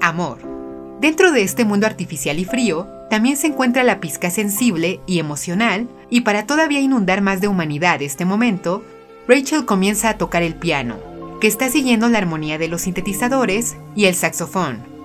amor. 0.00 0.57
Dentro 1.00 1.30
de 1.30 1.42
este 1.42 1.64
mundo 1.64 1.86
artificial 1.86 2.40
y 2.40 2.44
frío, 2.44 2.88
también 3.08 3.36
se 3.36 3.46
encuentra 3.46 3.84
la 3.84 4.00
pizca 4.00 4.30
sensible 4.30 5.00
y 5.06 5.20
emocional, 5.20 5.88
y 6.10 6.22
para 6.22 6.44
todavía 6.44 6.80
inundar 6.80 7.20
más 7.20 7.40
de 7.40 7.46
humanidad 7.48 8.02
este 8.02 8.24
momento, 8.24 8.82
Rachel 9.28 9.64
comienza 9.64 10.08
a 10.08 10.18
tocar 10.18 10.42
el 10.42 10.56
piano, 10.56 10.98
que 11.40 11.46
está 11.46 11.70
siguiendo 11.70 12.08
la 12.08 12.18
armonía 12.18 12.58
de 12.58 12.66
los 12.66 12.82
sintetizadores 12.82 13.76
y 13.94 14.06
el 14.06 14.14
saxofón. 14.16 14.97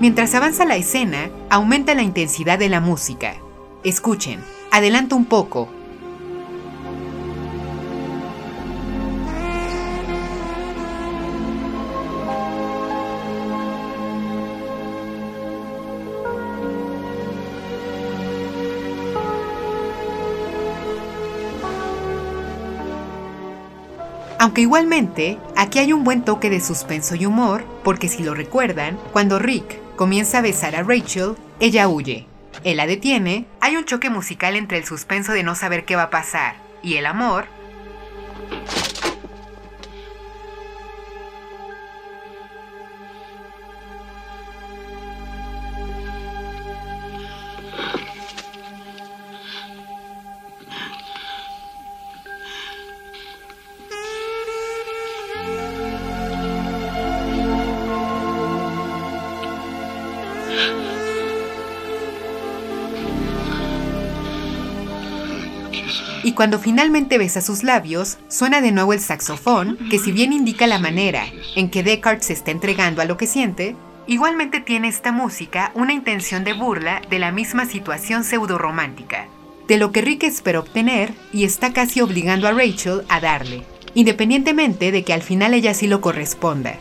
Mientras 0.00 0.32
avanza 0.36 0.64
la 0.64 0.76
escena, 0.76 1.28
aumenta 1.50 1.92
la 1.94 2.02
intensidad 2.02 2.56
de 2.56 2.68
la 2.68 2.80
música. 2.80 3.34
Escuchen, 3.82 4.40
adelanto 4.70 5.16
un 5.16 5.24
poco, 5.24 5.68
Aunque 24.40 24.60
igualmente, 24.60 25.36
aquí 25.56 25.80
hay 25.80 25.92
un 25.92 26.04
buen 26.04 26.22
toque 26.22 26.48
de 26.48 26.60
suspenso 26.60 27.16
y 27.16 27.26
humor, 27.26 27.64
porque 27.82 28.06
si 28.06 28.22
lo 28.22 28.34
recuerdan, 28.34 28.96
cuando 29.12 29.40
Rick 29.40 29.87
comienza 29.98 30.38
a 30.38 30.42
besar 30.42 30.76
a 30.76 30.84
Rachel, 30.84 31.34
ella 31.58 31.88
huye. 31.88 32.24
Él 32.62 32.76
la 32.76 32.86
detiene, 32.86 33.46
hay 33.60 33.76
un 33.76 33.84
choque 33.84 34.08
musical 34.08 34.54
entre 34.54 34.78
el 34.78 34.84
suspenso 34.84 35.32
de 35.32 35.42
no 35.42 35.56
saber 35.56 35.84
qué 35.84 35.96
va 35.96 36.04
a 36.04 36.10
pasar 36.10 36.54
y 36.82 36.94
el 36.94 37.04
amor, 37.04 37.46
cuando 66.38 66.60
finalmente 66.60 67.18
besa 67.18 67.40
sus 67.40 67.64
labios, 67.64 68.16
suena 68.28 68.60
de 68.60 68.70
nuevo 68.70 68.92
el 68.92 69.00
saxofón, 69.00 69.76
que 69.90 69.98
si 69.98 70.12
bien 70.12 70.32
indica 70.32 70.68
la 70.68 70.78
manera 70.78 71.26
en 71.56 71.68
que 71.68 71.82
Descartes 71.82 72.26
se 72.26 72.32
está 72.32 72.52
entregando 72.52 73.02
a 73.02 73.06
lo 73.06 73.16
que 73.16 73.26
siente, 73.26 73.74
igualmente 74.06 74.60
tiene 74.60 74.86
esta 74.86 75.10
música 75.10 75.72
una 75.74 75.94
intención 75.94 76.44
de 76.44 76.52
burla 76.52 77.02
de 77.10 77.18
la 77.18 77.32
misma 77.32 77.66
situación 77.66 78.22
pseudo-romántica, 78.22 79.26
de 79.66 79.78
lo 79.78 79.90
que 79.90 80.00
Rick 80.00 80.22
espera 80.22 80.60
obtener 80.60 81.12
y 81.32 81.42
está 81.42 81.72
casi 81.72 82.02
obligando 82.02 82.46
a 82.46 82.52
Rachel 82.52 83.02
a 83.08 83.18
darle, 83.18 83.64
independientemente 83.94 84.92
de 84.92 85.02
que 85.02 85.14
al 85.14 85.22
final 85.22 85.54
ella 85.54 85.74
sí 85.74 85.88
lo 85.88 86.00
corresponda. 86.00 86.78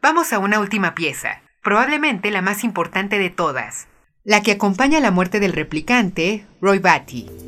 Vamos 0.00 0.32
a 0.32 0.38
una 0.38 0.58
última 0.58 0.94
pieza, 0.94 1.42
probablemente 1.62 2.30
la 2.30 2.40
más 2.40 2.64
importante 2.64 3.18
de 3.18 3.28
todas, 3.28 3.88
la 4.24 4.42
que 4.42 4.52
acompaña 4.52 5.00
la 5.00 5.10
muerte 5.10 5.38
del 5.38 5.52
replicante, 5.52 6.46
Roy 6.62 6.78
Batty. 6.78 7.41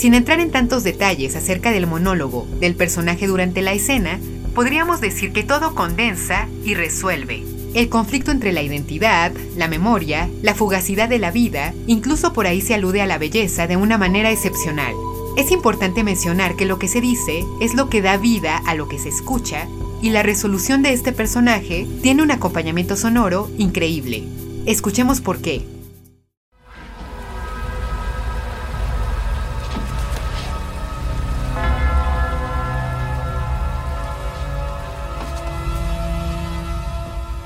Sin 0.00 0.14
entrar 0.14 0.40
en 0.40 0.50
tantos 0.50 0.82
detalles 0.82 1.36
acerca 1.36 1.72
del 1.72 1.86
monólogo 1.86 2.46
del 2.58 2.74
personaje 2.74 3.26
durante 3.26 3.60
la 3.60 3.74
escena, 3.74 4.18
podríamos 4.54 5.02
decir 5.02 5.30
que 5.30 5.42
todo 5.42 5.74
condensa 5.74 6.48
y 6.64 6.72
resuelve. 6.72 7.44
El 7.74 7.90
conflicto 7.90 8.30
entre 8.30 8.54
la 8.54 8.62
identidad, 8.62 9.30
la 9.58 9.68
memoria, 9.68 10.30
la 10.40 10.54
fugacidad 10.54 11.10
de 11.10 11.18
la 11.18 11.30
vida, 11.30 11.74
incluso 11.86 12.32
por 12.32 12.46
ahí 12.46 12.62
se 12.62 12.72
alude 12.72 13.02
a 13.02 13.06
la 13.06 13.18
belleza 13.18 13.66
de 13.66 13.76
una 13.76 13.98
manera 13.98 14.30
excepcional. 14.30 14.94
Es 15.36 15.50
importante 15.50 16.02
mencionar 16.02 16.56
que 16.56 16.64
lo 16.64 16.78
que 16.78 16.88
se 16.88 17.02
dice 17.02 17.44
es 17.60 17.74
lo 17.74 17.90
que 17.90 18.00
da 18.00 18.16
vida 18.16 18.56
a 18.56 18.74
lo 18.74 18.88
que 18.88 18.98
se 18.98 19.10
escucha 19.10 19.68
y 20.00 20.08
la 20.08 20.22
resolución 20.22 20.80
de 20.80 20.94
este 20.94 21.12
personaje 21.12 21.86
tiene 22.00 22.22
un 22.22 22.30
acompañamiento 22.30 22.96
sonoro 22.96 23.50
increíble. 23.58 24.24
Escuchemos 24.64 25.20
por 25.20 25.42
qué. 25.42 25.66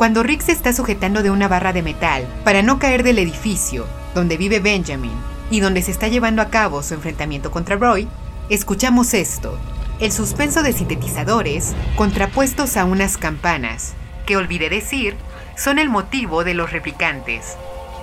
Cuando 0.04 0.22
Rick 0.22 0.42
se 0.42 0.52
está 0.52 0.74
sujetando 0.74 1.22
de 1.22 1.30
una 1.30 1.48
barra 1.48 1.72
de 1.72 1.80
metal 1.80 2.26
para 2.44 2.60
no 2.60 2.78
caer 2.78 3.04
del 3.04 3.18
edificio 3.18 3.86
donde 4.14 4.36
vive 4.36 4.60
Benjamin 4.60 5.16
y 5.50 5.60
donde 5.60 5.80
se 5.80 5.92
está 5.92 6.08
llevando 6.08 6.42
a 6.42 6.50
cabo 6.50 6.82
su 6.82 6.92
enfrentamiento 6.92 7.50
contra 7.50 7.76
Roy, 7.76 8.06
escuchamos 8.50 9.14
esto, 9.14 9.58
el 10.00 10.12
suspenso 10.12 10.62
de 10.62 10.74
sintetizadores 10.74 11.74
contrapuestos 11.96 12.76
a 12.76 12.84
unas 12.84 13.16
campanas, 13.16 13.94
que 14.26 14.36
olvidé 14.36 14.68
decir, 14.68 15.16
son 15.56 15.78
el 15.78 15.88
motivo 15.88 16.44
de 16.44 16.52
los 16.52 16.70
replicantes. 16.70 17.56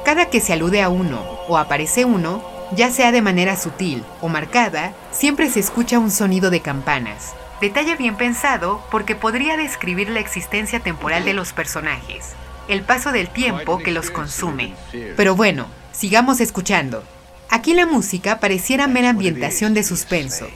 Cada 0.04 0.26
que 0.26 0.40
se 0.40 0.54
alude 0.54 0.82
a 0.82 0.90
uno 0.90 1.22
o 1.48 1.60
aparece 1.60 2.04
uno, 2.04 2.44
ya 2.76 2.90
sea 2.90 3.12
de 3.12 3.22
manera 3.22 3.56
sutil 3.56 4.04
o 4.22 4.28
marcada, 4.28 4.94
siempre 5.12 5.52
se 5.52 5.60
escucha 5.60 6.00
un 6.00 6.10
sonido 6.10 6.50
de 6.50 6.62
campanas. 6.62 7.36
Detalle 7.62 7.96
bien 7.96 8.16
pensado 8.16 8.84
porque 8.90 9.16
podría 9.16 9.56
describir 9.56 10.10
la 10.10 10.20
existencia 10.20 10.80
temporal 10.80 11.24
de 11.26 11.36
los 11.36 11.54
personajes, 11.54 12.32
el 12.68 12.82
paso 12.82 13.12
del 13.12 13.30
tiempo 13.30 13.78
que 13.78 13.92
los 13.92 14.10
consume. 14.10 14.74
Pero 15.16 15.36
bueno, 15.36 15.68
sigamos 15.92 16.42
escuchando. 16.42 17.04
Aquí 17.50 17.76
la 17.76 17.86
música 17.86 18.40
pareciera 18.40 18.88
mera 18.88 19.10
ambientación 19.10 19.76
de 19.76 19.84
suspenso. 19.84 20.48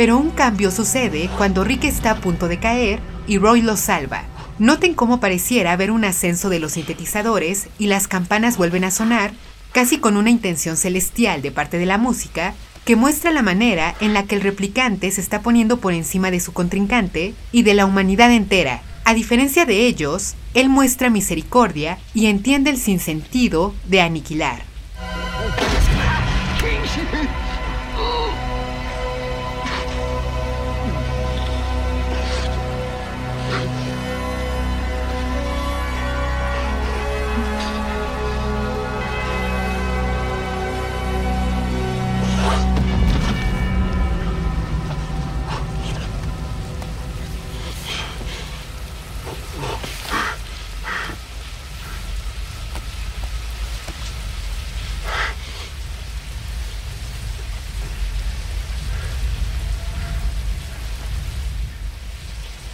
Pero 0.00 0.16
un 0.16 0.30
cambio 0.30 0.70
sucede 0.70 1.28
cuando 1.36 1.62
Rick 1.62 1.84
está 1.84 2.12
a 2.12 2.20
punto 2.22 2.48
de 2.48 2.58
caer 2.58 3.00
y 3.26 3.36
Roy 3.36 3.60
lo 3.60 3.76
salva. 3.76 4.22
Noten 4.58 4.94
cómo 4.94 5.20
pareciera 5.20 5.72
haber 5.72 5.90
un 5.90 6.06
ascenso 6.06 6.48
de 6.48 6.58
los 6.58 6.72
sintetizadores 6.72 7.68
y 7.78 7.86
las 7.86 8.08
campanas 8.08 8.56
vuelven 8.56 8.84
a 8.84 8.90
sonar, 8.90 9.32
casi 9.72 9.98
con 9.98 10.16
una 10.16 10.30
intención 10.30 10.78
celestial 10.78 11.42
de 11.42 11.50
parte 11.50 11.76
de 11.76 11.84
la 11.84 11.98
música, 11.98 12.54
que 12.86 12.96
muestra 12.96 13.30
la 13.30 13.42
manera 13.42 13.94
en 14.00 14.14
la 14.14 14.22
que 14.22 14.36
el 14.36 14.40
replicante 14.40 15.10
se 15.10 15.20
está 15.20 15.42
poniendo 15.42 15.80
por 15.80 15.92
encima 15.92 16.30
de 16.30 16.40
su 16.40 16.54
contrincante 16.54 17.34
y 17.52 17.62
de 17.62 17.74
la 17.74 17.84
humanidad 17.84 18.32
entera. 18.32 18.80
A 19.04 19.12
diferencia 19.12 19.66
de 19.66 19.84
ellos, 19.84 20.34
él 20.54 20.70
muestra 20.70 21.10
misericordia 21.10 21.98
y 22.14 22.28
entiende 22.28 22.70
el 22.70 22.78
sinsentido 22.78 23.74
de 23.86 24.00
aniquilar. 24.00 24.69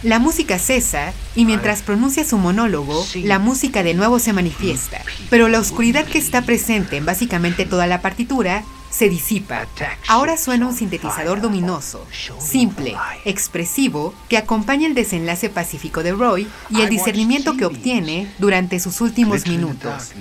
La 0.07 0.19
música 0.19 0.57
cesa 0.57 1.11
y 1.35 1.43
mientras 1.43 1.81
pronuncia 1.81 2.23
su 2.23 2.37
monólogo, 2.37 3.05
la 3.25 3.39
música 3.39 3.83
de 3.83 3.93
nuevo 3.93 4.19
se 4.19 4.31
manifiesta, 4.31 5.01
pero 5.29 5.49
la 5.49 5.59
oscuridad 5.59 6.05
que 6.05 6.17
está 6.17 6.43
presente 6.43 6.95
en 6.95 7.05
básicamente 7.05 7.65
toda 7.65 7.87
la 7.87 8.01
partitura 8.01 8.63
se 8.89 9.09
disipa. 9.09 9.67
Ahora 10.07 10.37
suena 10.37 10.65
un 10.65 10.73
sintetizador 10.73 11.39
luminoso, 11.41 12.07
simple, 12.39 12.95
expresivo, 13.25 14.13
que 14.29 14.37
acompaña 14.37 14.87
el 14.87 14.95
desenlace 14.95 15.49
pacífico 15.49 16.03
de 16.03 16.13
Roy 16.13 16.47
y 16.69 16.79
el 16.79 16.89
discernimiento 16.89 17.57
que 17.57 17.65
obtiene 17.65 18.31
durante 18.37 18.79
sus 18.79 19.01
últimos 19.01 19.45
minutos. 19.45 20.13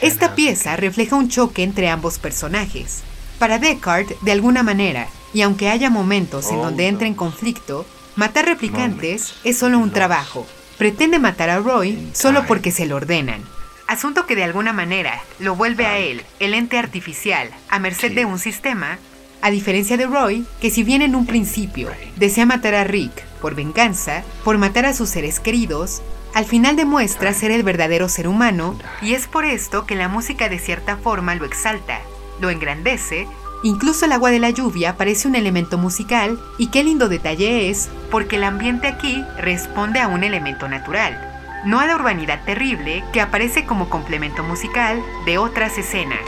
Esta 0.00 0.34
pieza 0.34 0.74
refleja 0.76 1.16
un 1.16 1.28
choque 1.28 1.64
entre 1.64 1.90
ambos 1.90 2.18
personajes. 2.18 3.02
Para 3.38 3.58
Descartes, 3.58 4.16
de 4.22 4.32
alguna 4.32 4.62
manera, 4.62 5.06
y 5.34 5.42
aunque 5.42 5.68
haya 5.68 5.90
momentos 5.90 6.50
en 6.50 6.62
donde 6.62 6.86
entra 6.86 7.06
en 7.06 7.14
conflicto, 7.14 7.84
Matar 8.16 8.46
replicantes 8.46 9.34
es 9.42 9.58
solo 9.58 9.80
un 9.80 9.90
trabajo. 9.90 10.46
Pretende 10.78 11.18
matar 11.18 11.50
a 11.50 11.58
Roy 11.58 12.10
solo 12.12 12.46
porque 12.46 12.70
se 12.70 12.86
lo 12.86 12.94
ordenan. 12.94 13.42
Asunto 13.88 14.24
que 14.24 14.36
de 14.36 14.44
alguna 14.44 14.72
manera 14.72 15.20
lo 15.40 15.56
vuelve 15.56 15.86
a 15.86 15.98
él, 15.98 16.22
el 16.38 16.54
ente 16.54 16.78
artificial, 16.78 17.50
a 17.68 17.80
merced 17.80 18.12
de 18.12 18.24
un 18.24 18.38
sistema, 18.38 18.98
a 19.42 19.50
diferencia 19.50 19.96
de 19.96 20.06
Roy, 20.06 20.46
que 20.60 20.70
si 20.70 20.84
bien 20.84 21.02
en 21.02 21.16
un 21.16 21.26
principio 21.26 21.90
desea 22.14 22.46
matar 22.46 22.74
a 22.74 22.84
Rick 22.84 23.24
por 23.40 23.56
venganza, 23.56 24.22
por 24.44 24.58
matar 24.58 24.86
a 24.86 24.94
sus 24.94 25.08
seres 25.08 25.40
queridos, 25.40 26.00
al 26.34 26.44
final 26.44 26.76
demuestra 26.76 27.34
ser 27.34 27.50
el 27.50 27.64
verdadero 27.64 28.08
ser 28.08 28.28
humano 28.28 28.78
y 29.02 29.14
es 29.14 29.26
por 29.26 29.44
esto 29.44 29.86
que 29.86 29.96
la 29.96 30.08
música 30.08 30.48
de 30.48 30.60
cierta 30.60 30.96
forma 30.96 31.34
lo 31.34 31.44
exalta, 31.44 32.00
lo 32.40 32.50
engrandece 32.50 33.26
Incluso 33.64 34.04
el 34.04 34.12
agua 34.12 34.30
de 34.30 34.40
la 34.40 34.50
lluvia 34.50 34.98
parece 34.98 35.26
un 35.26 35.34
elemento 35.34 35.78
musical 35.78 36.38
y 36.58 36.66
qué 36.66 36.84
lindo 36.84 37.08
detalle 37.08 37.70
es 37.70 37.88
porque 38.10 38.36
el 38.36 38.44
ambiente 38.44 38.86
aquí 38.86 39.24
responde 39.38 40.00
a 40.00 40.08
un 40.08 40.22
elemento 40.22 40.68
natural, 40.68 41.18
no 41.64 41.80
a 41.80 41.86
la 41.86 41.94
urbanidad 41.94 42.44
terrible 42.44 43.02
que 43.14 43.22
aparece 43.22 43.64
como 43.64 43.88
complemento 43.88 44.42
musical 44.42 45.02
de 45.24 45.38
otras 45.38 45.78
escenas. 45.78 46.20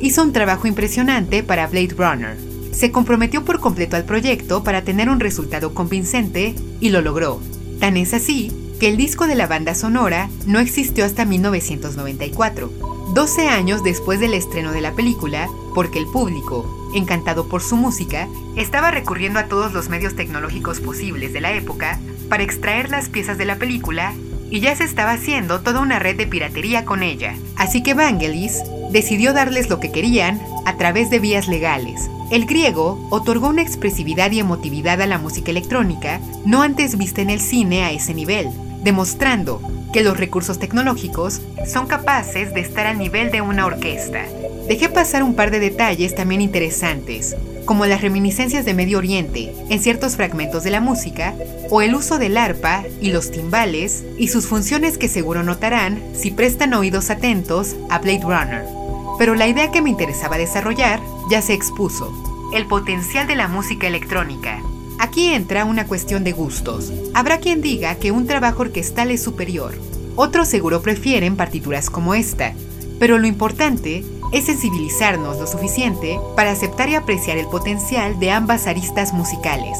Hizo 0.00 0.22
un 0.22 0.32
trabajo 0.32 0.66
impresionante 0.66 1.42
para 1.42 1.66
Blade 1.66 1.94
Runner. 1.96 2.36
se 2.72 2.92
comprometió 2.92 3.44
por 3.44 3.60
completo 3.60 3.96
al 3.96 4.04
proyecto 4.04 4.62
para 4.62 4.82
tener 4.82 5.10
un 5.10 5.20
resultado 5.20 5.74
convincente 5.74 6.54
y 6.80 6.90
lo 6.90 7.02
logró. 7.02 7.40
Tan 7.80 7.96
es 7.96 8.14
así 8.14 8.52
que 8.78 8.88
el 8.88 8.96
disco 8.96 9.26
de 9.26 9.34
la 9.34 9.48
banda 9.48 9.74
sonora 9.74 10.30
no 10.46 10.60
existió 10.60 11.04
hasta 11.04 11.24
1994, 11.24 12.72
12 13.14 13.48
años 13.48 13.82
después 13.82 14.20
del 14.20 14.32
estreno 14.32 14.72
de 14.72 14.80
la 14.80 14.92
película, 14.92 15.48
porque 15.74 15.98
el 15.98 16.06
público, 16.06 16.90
encantado 16.94 17.48
por 17.48 17.62
su 17.62 17.76
música, 17.76 18.28
estaba 18.56 18.90
recurriendo 18.92 19.40
a 19.40 19.46
todos 19.46 19.72
los 19.72 19.88
medios 19.88 20.14
tecnológicos 20.14 20.80
posibles 20.80 21.32
de 21.32 21.40
la 21.40 21.52
época 21.52 21.98
para 22.28 22.44
extraer 22.44 22.90
las 22.90 23.08
piezas 23.08 23.36
de 23.38 23.44
la 23.44 23.56
película 23.56 24.14
y 24.50 24.60
ya 24.60 24.74
se 24.76 24.84
estaba 24.84 25.12
haciendo 25.12 25.60
toda 25.60 25.80
una 25.80 25.98
red 25.98 26.16
de 26.16 26.26
piratería 26.26 26.84
con 26.84 27.02
ella. 27.02 27.34
Así 27.56 27.82
que 27.82 27.94
Vangelis 27.94 28.62
decidió 28.90 29.32
darles 29.32 29.68
lo 29.68 29.80
que 29.80 29.90
querían 29.90 30.40
a 30.64 30.76
través 30.76 31.10
de 31.10 31.18
vías 31.18 31.48
legales. 31.48 32.10
El 32.30 32.46
griego 32.46 33.06
otorgó 33.10 33.48
una 33.48 33.62
expresividad 33.62 34.30
y 34.32 34.40
emotividad 34.40 35.00
a 35.00 35.06
la 35.06 35.18
música 35.18 35.50
electrónica 35.50 36.20
no 36.44 36.62
antes 36.62 36.98
vista 36.98 37.22
en 37.22 37.30
el 37.30 37.40
cine 37.40 37.84
a 37.84 37.92
ese 37.92 38.14
nivel, 38.14 38.50
demostrando 38.82 39.62
que 39.92 40.02
los 40.02 40.16
recursos 40.16 40.58
tecnológicos 40.58 41.40
son 41.66 41.86
capaces 41.86 42.52
de 42.52 42.60
estar 42.60 42.86
al 42.86 42.98
nivel 42.98 43.30
de 43.30 43.40
una 43.40 43.66
orquesta. 43.66 44.24
Dejé 44.68 44.90
pasar 44.90 45.22
un 45.22 45.34
par 45.34 45.50
de 45.50 45.60
detalles 45.60 46.14
también 46.14 46.42
interesantes, 46.42 47.34
como 47.64 47.86
las 47.86 48.02
reminiscencias 48.02 48.64
de 48.66 48.74
Medio 48.74 48.98
Oriente 48.98 49.54
en 49.70 49.80
ciertos 49.80 50.16
fragmentos 50.16 50.62
de 50.62 50.70
la 50.70 50.80
música, 50.80 51.34
o 51.70 51.80
el 51.80 51.94
uso 51.94 52.18
del 52.18 52.36
arpa 52.36 52.84
y 53.00 53.10
los 53.10 53.30
timbales 53.30 54.04
y 54.18 54.28
sus 54.28 54.46
funciones 54.46 54.98
que 54.98 55.08
seguro 55.08 55.42
notarán 55.42 56.02
si 56.14 56.30
prestan 56.30 56.74
oídos 56.74 57.10
atentos 57.10 57.76
a 57.88 57.98
Blade 57.98 58.22
Runner. 58.22 58.77
Pero 59.18 59.34
la 59.34 59.48
idea 59.48 59.70
que 59.70 59.82
me 59.82 59.90
interesaba 59.90 60.38
desarrollar 60.38 61.00
ya 61.30 61.42
se 61.42 61.52
expuso, 61.52 62.12
el 62.54 62.66
potencial 62.66 63.26
de 63.26 63.36
la 63.36 63.48
música 63.48 63.86
electrónica, 63.86 64.62
Aquí 64.98 65.32
entra 65.32 65.64
una 65.64 65.86
cuestión 65.86 66.24
de 66.24 66.32
gustos. 66.32 66.92
Habrá 67.14 67.38
quien 67.38 67.60
diga 67.60 67.94
que 67.94 68.10
un 68.10 68.26
trabajo 68.26 68.62
orquestal 68.62 69.12
es 69.12 69.22
superior. 69.22 69.72
Otros 70.16 70.48
seguro 70.48 70.82
prefieren 70.82 71.36
partituras 71.36 71.88
como 71.88 72.14
esta. 72.14 72.52
Pero 72.98 73.18
lo 73.18 73.28
importante 73.28 74.04
es 74.32 74.46
sensibilizarnos 74.46 75.38
lo 75.38 75.46
suficiente 75.46 76.18
para 76.34 76.50
aceptar 76.50 76.88
y 76.88 76.96
apreciar 76.96 77.38
el 77.38 77.46
potencial 77.46 78.18
de 78.18 78.32
ambas 78.32 78.66
aristas 78.66 79.12
musicales. 79.12 79.78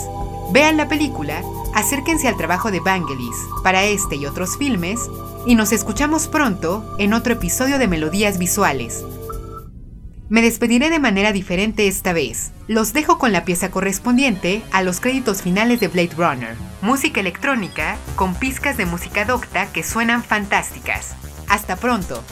Vean 0.53 0.77
la 0.77 0.87
película, 0.87 1.43
acérquense 1.75 2.29
al 2.29 2.37
trabajo 2.37 2.71
de 2.71 2.79
Vangelis 2.79 3.37
para 3.65 3.85
este 3.85 4.15
y 4.15 4.25
otros 4.25 4.57
filmes 4.57 5.01
y 5.47 5.57
nos 5.57 5.73
escuchamos 5.73 6.29
pronto 6.29 6.85
en 6.99 7.13
otro 7.13 7.33
episodio 7.33 7.79
de 7.79 7.89
Melodías 7.89 8.39
Visuales, 8.39 9.05
me 10.29 10.43
despediré 10.43 10.91
de 10.91 10.99
manera 10.99 11.33
diferente 11.33 11.89
esta 11.89 12.13
vez. 12.13 12.53
Los 12.67 12.93
dejo 12.93 13.19
con 13.19 13.33
la 13.33 13.45
pieza 13.45 13.71
correspondiente 13.71 14.63
a 14.73 14.83
los 14.83 15.01
créditos 15.01 15.43
finales 15.43 15.81
de 15.81 15.89
Blade 15.89 16.15
Runner. 16.17 16.57
Música 16.83 17.21
electrónica 17.21 17.97
con 18.17 18.35
pizcas 18.35 18.77
de 18.77 18.87
música 18.87 19.25
docta 19.25 19.73
que 19.73 19.83
suenan 19.83 20.23
fantásticas. 20.23 21.15
Hasta 21.49 21.77
pronto. 21.77 22.23